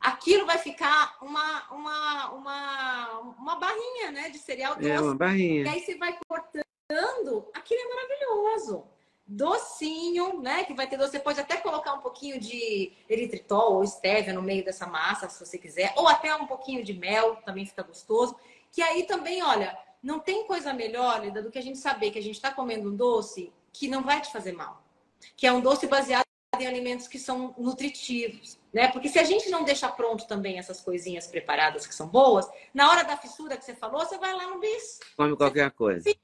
[0.00, 4.90] aquilo vai ficar uma, uma, uma, uma barrinha né, de cereal doce.
[4.90, 5.62] É, uma barrinha.
[5.62, 8.84] E aí você vai cortando, aquilo é maravilhoso.
[9.34, 10.64] Docinho, né?
[10.64, 11.12] Que vai ter doce.
[11.12, 15.44] Você pode até colocar um pouquinho de eritritol ou estévia no meio dessa massa, se
[15.44, 15.94] você quiser.
[15.96, 18.36] Ou até um pouquinho de mel, também fica gostoso.
[18.70, 22.18] Que aí também, olha, não tem coisa melhor, Lida, do que a gente saber que
[22.18, 24.82] a gente está comendo um doce que não vai te fazer mal.
[25.34, 26.24] Que é um doce baseado
[26.60, 28.88] em alimentos que são nutritivos, né?
[28.92, 32.90] Porque se a gente não deixa pronto também essas coisinhas preparadas que são boas, na
[32.90, 35.00] hora da fissura que você falou, você vai lá no bis.
[35.16, 36.14] Come qualquer coisa.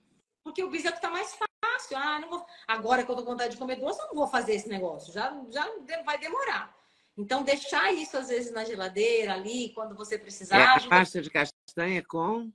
[0.44, 1.48] Porque o bis é o que tá mais fácil.
[1.94, 2.46] Ah, não vou...
[2.66, 5.12] Agora que eu tô com vontade de comer doce, eu não vou fazer esse negócio.
[5.12, 5.70] Já, já
[6.04, 6.76] vai demorar.
[7.16, 10.58] Então, deixar isso às vezes na geladeira ali, quando você precisar.
[10.58, 10.96] É a ajuda...
[10.96, 12.52] pasta de castanha com?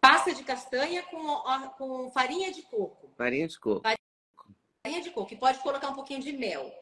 [0.00, 1.26] Pasta de castanha com,
[1.76, 3.12] com farinha de coco.
[3.16, 3.82] Farinha de coco.
[3.82, 6.72] Farinha de coco e pode colocar um pouquinho de mel.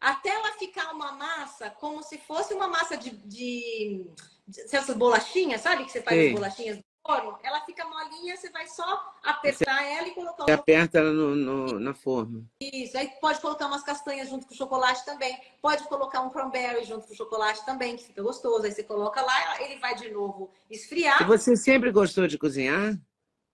[0.00, 4.10] Até ela ficar uma massa como se fosse uma massa de, de,
[4.46, 5.84] de essas bolachinhas, sabe?
[5.84, 6.28] Que você faz Sim.
[6.28, 7.38] as bolachinhas forno.
[7.42, 11.34] Ela fica molinha, você vai só apertar você ela e colocar Você aperta ela no,
[11.34, 12.44] no, na forma.
[12.60, 12.96] Isso.
[12.96, 15.38] Aí pode colocar umas castanhas junto com o chocolate também.
[15.60, 18.64] Pode colocar um cranberry junto com o chocolate também, que fica gostoso.
[18.64, 21.22] Aí você coloca lá, ele vai de novo esfriar.
[21.22, 22.98] E você sempre gostou de cozinhar?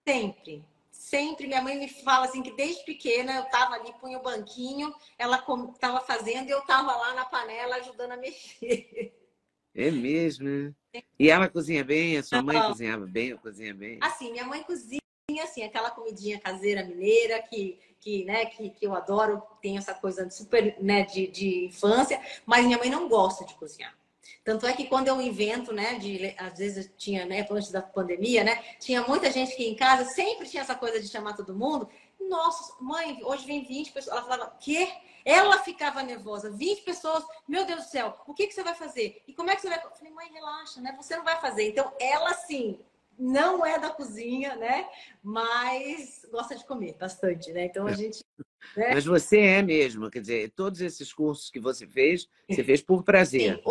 [0.06, 0.64] Sempre
[1.06, 4.92] sempre, minha mãe me fala assim que desde pequena eu tava ali, punha o banquinho,
[5.16, 5.38] ela
[5.78, 9.14] tava fazendo e eu tava lá na panela ajudando a mexer.
[9.76, 10.74] É mesmo, né?
[11.18, 12.16] E ela cozinha bem?
[12.16, 12.68] A sua mãe Não.
[12.68, 13.98] cozinhava bem ou cozinha bem?
[14.00, 15.00] Assim, minha mãe cozinha
[15.42, 20.30] assim, aquela comidinha caseira mineira que, que, né, que, que eu adoro, tem essa coisa
[20.30, 23.94] super, né, de, de infância, mas minha mãe não gosta de cozinhar.
[24.44, 28.44] Tanto é que quando eu invento, né, de, às vezes tinha, né, antes da pandemia,
[28.44, 31.88] né, tinha muita gente aqui em casa, sempre tinha essa coisa de chamar todo mundo.
[32.20, 34.16] Nossa, mãe, hoje vem 20 pessoas.
[34.16, 34.88] Ela falava, quê?
[35.26, 36.52] Ela ficava nervosa.
[36.52, 39.24] 20 pessoas, meu Deus do céu, o que, que você vai fazer?
[39.26, 39.84] E como é que você vai?
[39.84, 40.94] Eu falei, mãe, relaxa, né?
[40.96, 41.68] Você não vai fazer.
[41.68, 42.78] Então, ela sim,
[43.18, 44.88] não é da cozinha, né?
[45.24, 47.64] Mas gosta de comer bastante, né?
[47.64, 48.22] Então a gente.
[48.76, 48.94] Né?
[48.94, 53.02] Mas você é mesmo, quer dizer, todos esses cursos que você fez, você fez por
[53.02, 53.56] prazer.
[53.56, 53.62] Sim.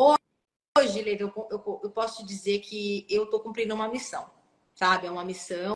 [0.77, 4.29] Hoje, Levi, eu, eu, eu posso te dizer que eu estou cumprindo uma missão,
[4.73, 5.07] sabe?
[5.07, 5.73] É uma missão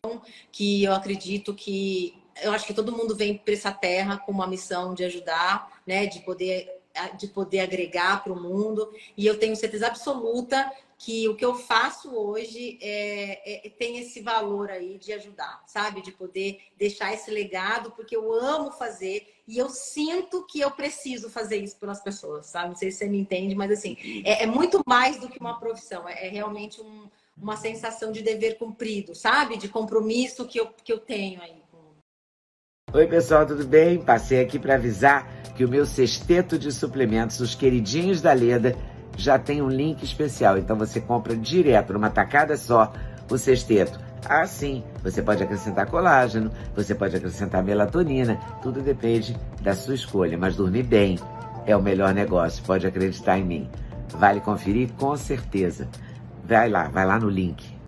[0.52, 4.48] que eu acredito que eu acho que todo mundo vem para essa terra com uma
[4.48, 6.06] missão de ajudar, né?
[6.06, 6.80] De poder
[7.18, 8.92] de poder agregar para o mundo.
[9.16, 14.20] E eu tenho certeza absoluta que o que eu faço hoje é, é, tem esse
[14.20, 16.02] valor aí de ajudar, sabe?
[16.02, 21.30] De poder deixar esse legado, porque eu amo fazer e eu sinto que eu preciso
[21.30, 22.70] fazer isso pelas pessoas, sabe?
[22.70, 25.58] Não sei se você me entende, mas assim, é, é muito mais do que uma
[25.58, 29.56] profissão, é, é realmente um, uma sensação de dever cumprido, sabe?
[29.56, 31.59] De compromisso que eu, que eu tenho aí.
[32.92, 34.00] Oi, pessoal, tudo bem?
[34.00, 38.76] Passei aqui para avisar que o meu sexteto de suplementos, os queridinhos da Leda,
[39.16, 40.58] já tem um link especial.
[40.58, 42.92] Então você compra direto, numa tacada só,
[43.30, 44.00] o sexteto.
[44.28, 50.36] Ah, sim, você pode acrescentar colágeno, você pode acrescentar melatonina, tudo depende da sua escolha.
[50.36, 51.20] Mas dormir bem
[51.68, 53.70] é o melhor negócio, pode acreditar em mim.
[54.18, 55.88] Vale conferir com certeza.
[56.44, 57.79] Vai lá, vai lá no link.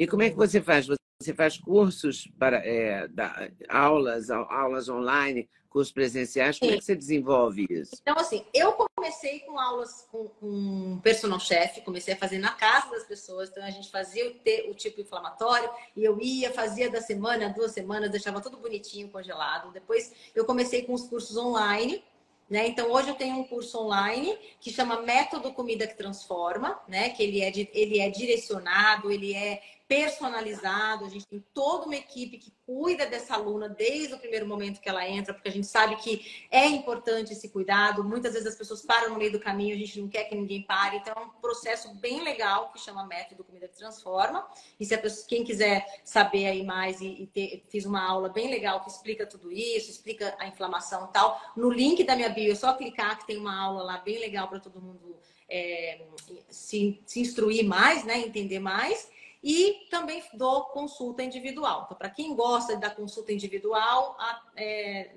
[0.00, 0.86] E como é que você faz?
[0.86, 6.76] você faz cursos para é, da, aulas, aulas online, cursos presenciais, como Sim.
[6.76, 7.96] é que você desenvolve isso?
[8.00, 12.88] Então, assim, eu comecei com aulas com, com personal chef, comecei a fazer na casa
[12.92, 17.02] das pessoas, então a gente fazia o, o tipo inflamatório e eu ia, fazia da
[17.02, 19.70] semana, duas semanas, deixava tudo bonitinho, congelado.
[19.70, 22.02] Depois eu comecei com os cursos online,
[22.48, 22.66] né?
[22.66, 27.10] Então, hoje eu tenho um curso online que chama Método Comida que Transforma, né?
[27.10, 32.38] que ele é, ele é direcionado, ele é personalizado, a gente tem toda uma equipe
[32.38, 35.96] que cuida dessa aluna desde o primeiro momento que ela entra, porque a gente sabe
[35.96, 38.04] que é importante esse cuidado.
[38.04, 40.62] Muitas vezes as pessoas param no meio do caminho, a gente não quer que ninguém
[40.62, 40.98] pare.
[40.98, 44.46] Então é um processo bem legal que chama Método Comida que Transforma.
[44.78, 48.48] E se pessoa, quem quiser saber aí mais e, e ter, fiz uma aula bem
[48.48, 51.40] legal que explica tudo isso, explica a inflamação e tal.
[51.56, 54.46] No link da minha bio é só clicar que tem uma aula lá bem legal
[54.46, 55.16] para todo mundo
[55.48, 56.00] é,
[56.48, 58.20] se, se instruir mais, né?
[58.20, 59.10] Entender mais.
[59.42, 61.84] E também dou consulta individual.
[61.84, 64.16] Então, para quem gosta da consulta individual,
[64.54, 65.16] é,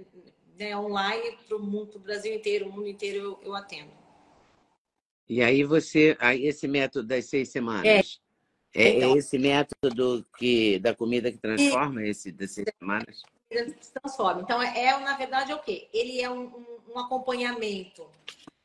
[0.57, 3.91] né, online para o mundo, Brasil inteiro, o mundo inteiro eu, eu, atendo.
[5.28, 8.21] E aí você, aí esse método das seis semanas,
[8.74, 13.24] é, é então, esse método que da comida que transforma, e, esse das seis semanas?
[13.51, 14.41] Se transforma.
[14.41, 15.89] Então é, é, na verdade é o quê?
[15.93, 18.07] Ele é um, um, um acompanhamento.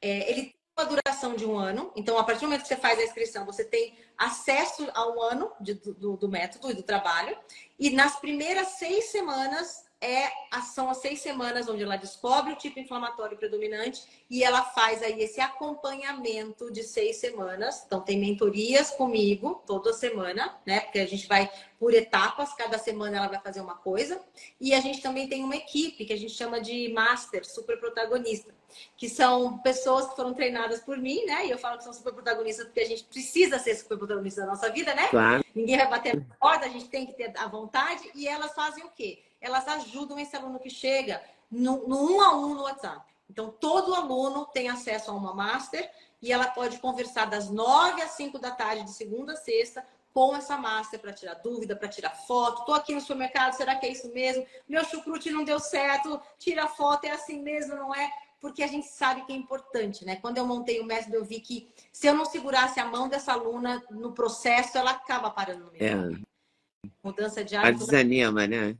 [0.00, 1.92] É, ele uma duração de um ano.
[1.96, 5.20] Então, a partir do momento que você faz a inscrição, você tem acesso a um
[5.20, 7.36] ano de, do, do método e do trabalho.
[7.78, 10.30] E nas primeiras seis semanas, é,
[10.62, 15.20] são as seis semanas onde ela descobre o tipo inflamatório predominante e ela faz aí
[15.20, 17.82] esse acompanhamento de seis semanas.
[17.84, 20.80] Então, tem mentorias comigo toda semana, né?
[20.80, 24.20] Porque a gente vai por etapas, cada semana ela vai fazer uma coisa.
[24.60, 28.54] E a gente também tem uma equipe que a gente chama de Master, super protagonista,
[28.96, 31.46] que são pessoas que foram treinadas por mim, né?
[31.46, 34.48] E eu falo que são super protagonistas porque a gente precisa ser super protagonista da
[34.48, 35.08] nossa vida, né?
[35.08, 35.44] Claro.
[35.54, 38.08] Ninguém vai bater na porta, a gente tem que ter a vontade.
[38.14, 39.24] E elas fazem o quê?
[39.40, 43.04] Elas ajudam esse aluno que chega no, no um a um no WhatsApp.
[43.30, 48.12] Então, todo aluno tem acesso a uma master e ela pode conversar das nove às
[48.12, 52.10] cinco da tarde, de segunda a sexta, com essa master para tirar dúvida, para tirar
[52.10, 52.60] foto.
[52.60, 54.44] Estou aqui no supermercado, será que é isso mesmo?
[54.68, 58.10] Meu chucrute não deu certo, tira foto, é assim mesmo, não é?
[58.40, 60.16] Porque a gente sabe que é importante, né?
[60.16, 63.32] Quando eu montei o método, eu vi que se eu não segurasse a mão dessa
[63.32, 65.84] aluna no processo, ela acaba parando no meio.
[65.84, 66.90] É.
[67.02, 67.82] Mudança de hábito.
[67.82, 68.76] A desanima, né?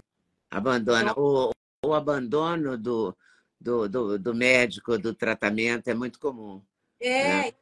[0.50, 1.14] Abandona.
[1.16, 1.50] O,
[1.84, 3.16] o abandono do,
[3.60, 6.62] do, do, do, médico, do tratamento, é muito comum.
[7.00, 7.28] É.
[7.28, 7.52] Né?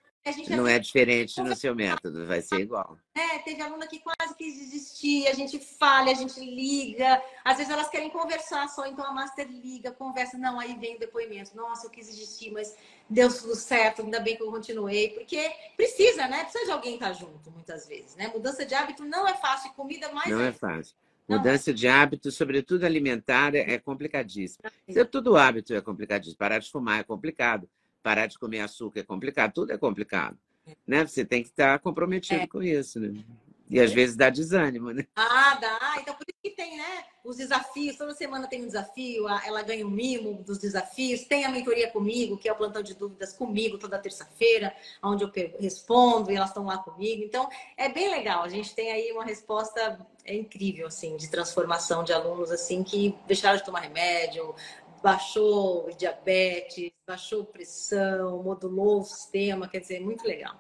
[0.51, 2.99] Não é diferente no seu método, vai ser igual.
[3.15, 7.23] É, teve aluna que quase quis desistir, a gente fala, a gente liga.
[7.45, 10.37] Às vezes elas querem conversar só, então a Master liga, conversa.
[10.37, 11.57] Não, aí vem o depoimento.
[11.57, 12.77] Nossa, eu quis desistir, mas
[13.09, 15.11] deu tudo certo, ainda bem que eu continuei.
[15.11, 16.43] Porque precisa, né?
[16.43, 18.27] Precisa de alguém estar junto, muitas vezes, né?
[18.27, 20.97] Mudança de hábito não é fácil, comida mais Não é, é fácil.
[21.29, 24.63] Mudança de hábito, sobretudo alimentar, é, é complicadíssimo.
[24.87, 26.39] Isso tudo hábito é complicadíssimo.
[26.39, 27.69] Parar de fumar é complicado.
[28.03, 29.53] Parar de comer açúcar é complicado.
[29.53, 30.39] Tudo é complicado.
[30.87, 31.05] Né?
[31.07, 32.47] Você tem que estar comprometido é.
[32.47, 33.01] com isso.
[33.01, 33.25] Né?
[33.69, 35.07] E às vezes dá desânimo, né?
[35.17, 35.97] Ah, dá.
[36.01, 37.05] Então por isso que tem, né?
[37.25, 37.97] Os desafios.
[37.97, 39.29] Toda semana tem um desafio.
[39.29, 41.25] Ela ganha um mimo dos desafios.
[41.25, 45.33] Tem a mentoria comigo, que é o plantão de dúvidas comigo toda terça-feira, onde eu
[45.59, 47.25] respondo e elas estão lá comigo.
[47.25, 48.43] Então é bem legal.
[48.45, 53.17] A gente tem aí uma resposta é incrível, assim, de transformação de alunos assim que
[53.27, 54.55] deixaram de tomar remédio,
[55.03, 59.69] baixou diabetes, baixou pressão, modulou o sistema.
[59.69, 60.57] Quer dizer, muito legal.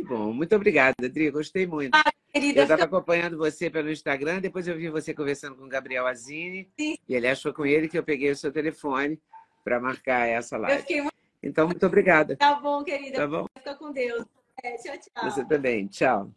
[0.00, 0.32] Que bom.
[0.32, 1.30] Muito obrigada, Adri.
[1.30, 1.94] Gostei muito.
[1.94, 5.68] Ah, querida, eu estava acompanhando você pelo Instagram, depois eu vi você conversando com o
[5.68, 6.70] Gabriel Azini.
[6.78, 6.96] Sim.
[7.06, 9.20] E ele achou com ele que eu peguei o seu telefone
[9.62, 11.02] para marcar essa live.
[11.02, 11.14] Muito...
[11.42, 12.34] Então, muito obrigada.
[12.36, 13.18] Tá bom, querida.
[13.18, 13.44] Tá bom?
[13.58, 14.24] Fica com Deus.
[14.64, 15.30] É, tchau, tchau.
[15.30, 15.86] Você também.
[15.88, 16.30] Tchau.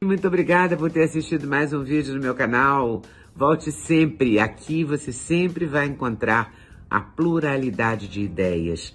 [0.00, 3.02] Muito obrigada por ter assistido mais um vídeo no meu canal.
[3.34, 4.38] Volte sempre.
[4.38, 6.54] Aqui você sempre vai encontrar
[6.88, 8.94] a pluralidade de ideias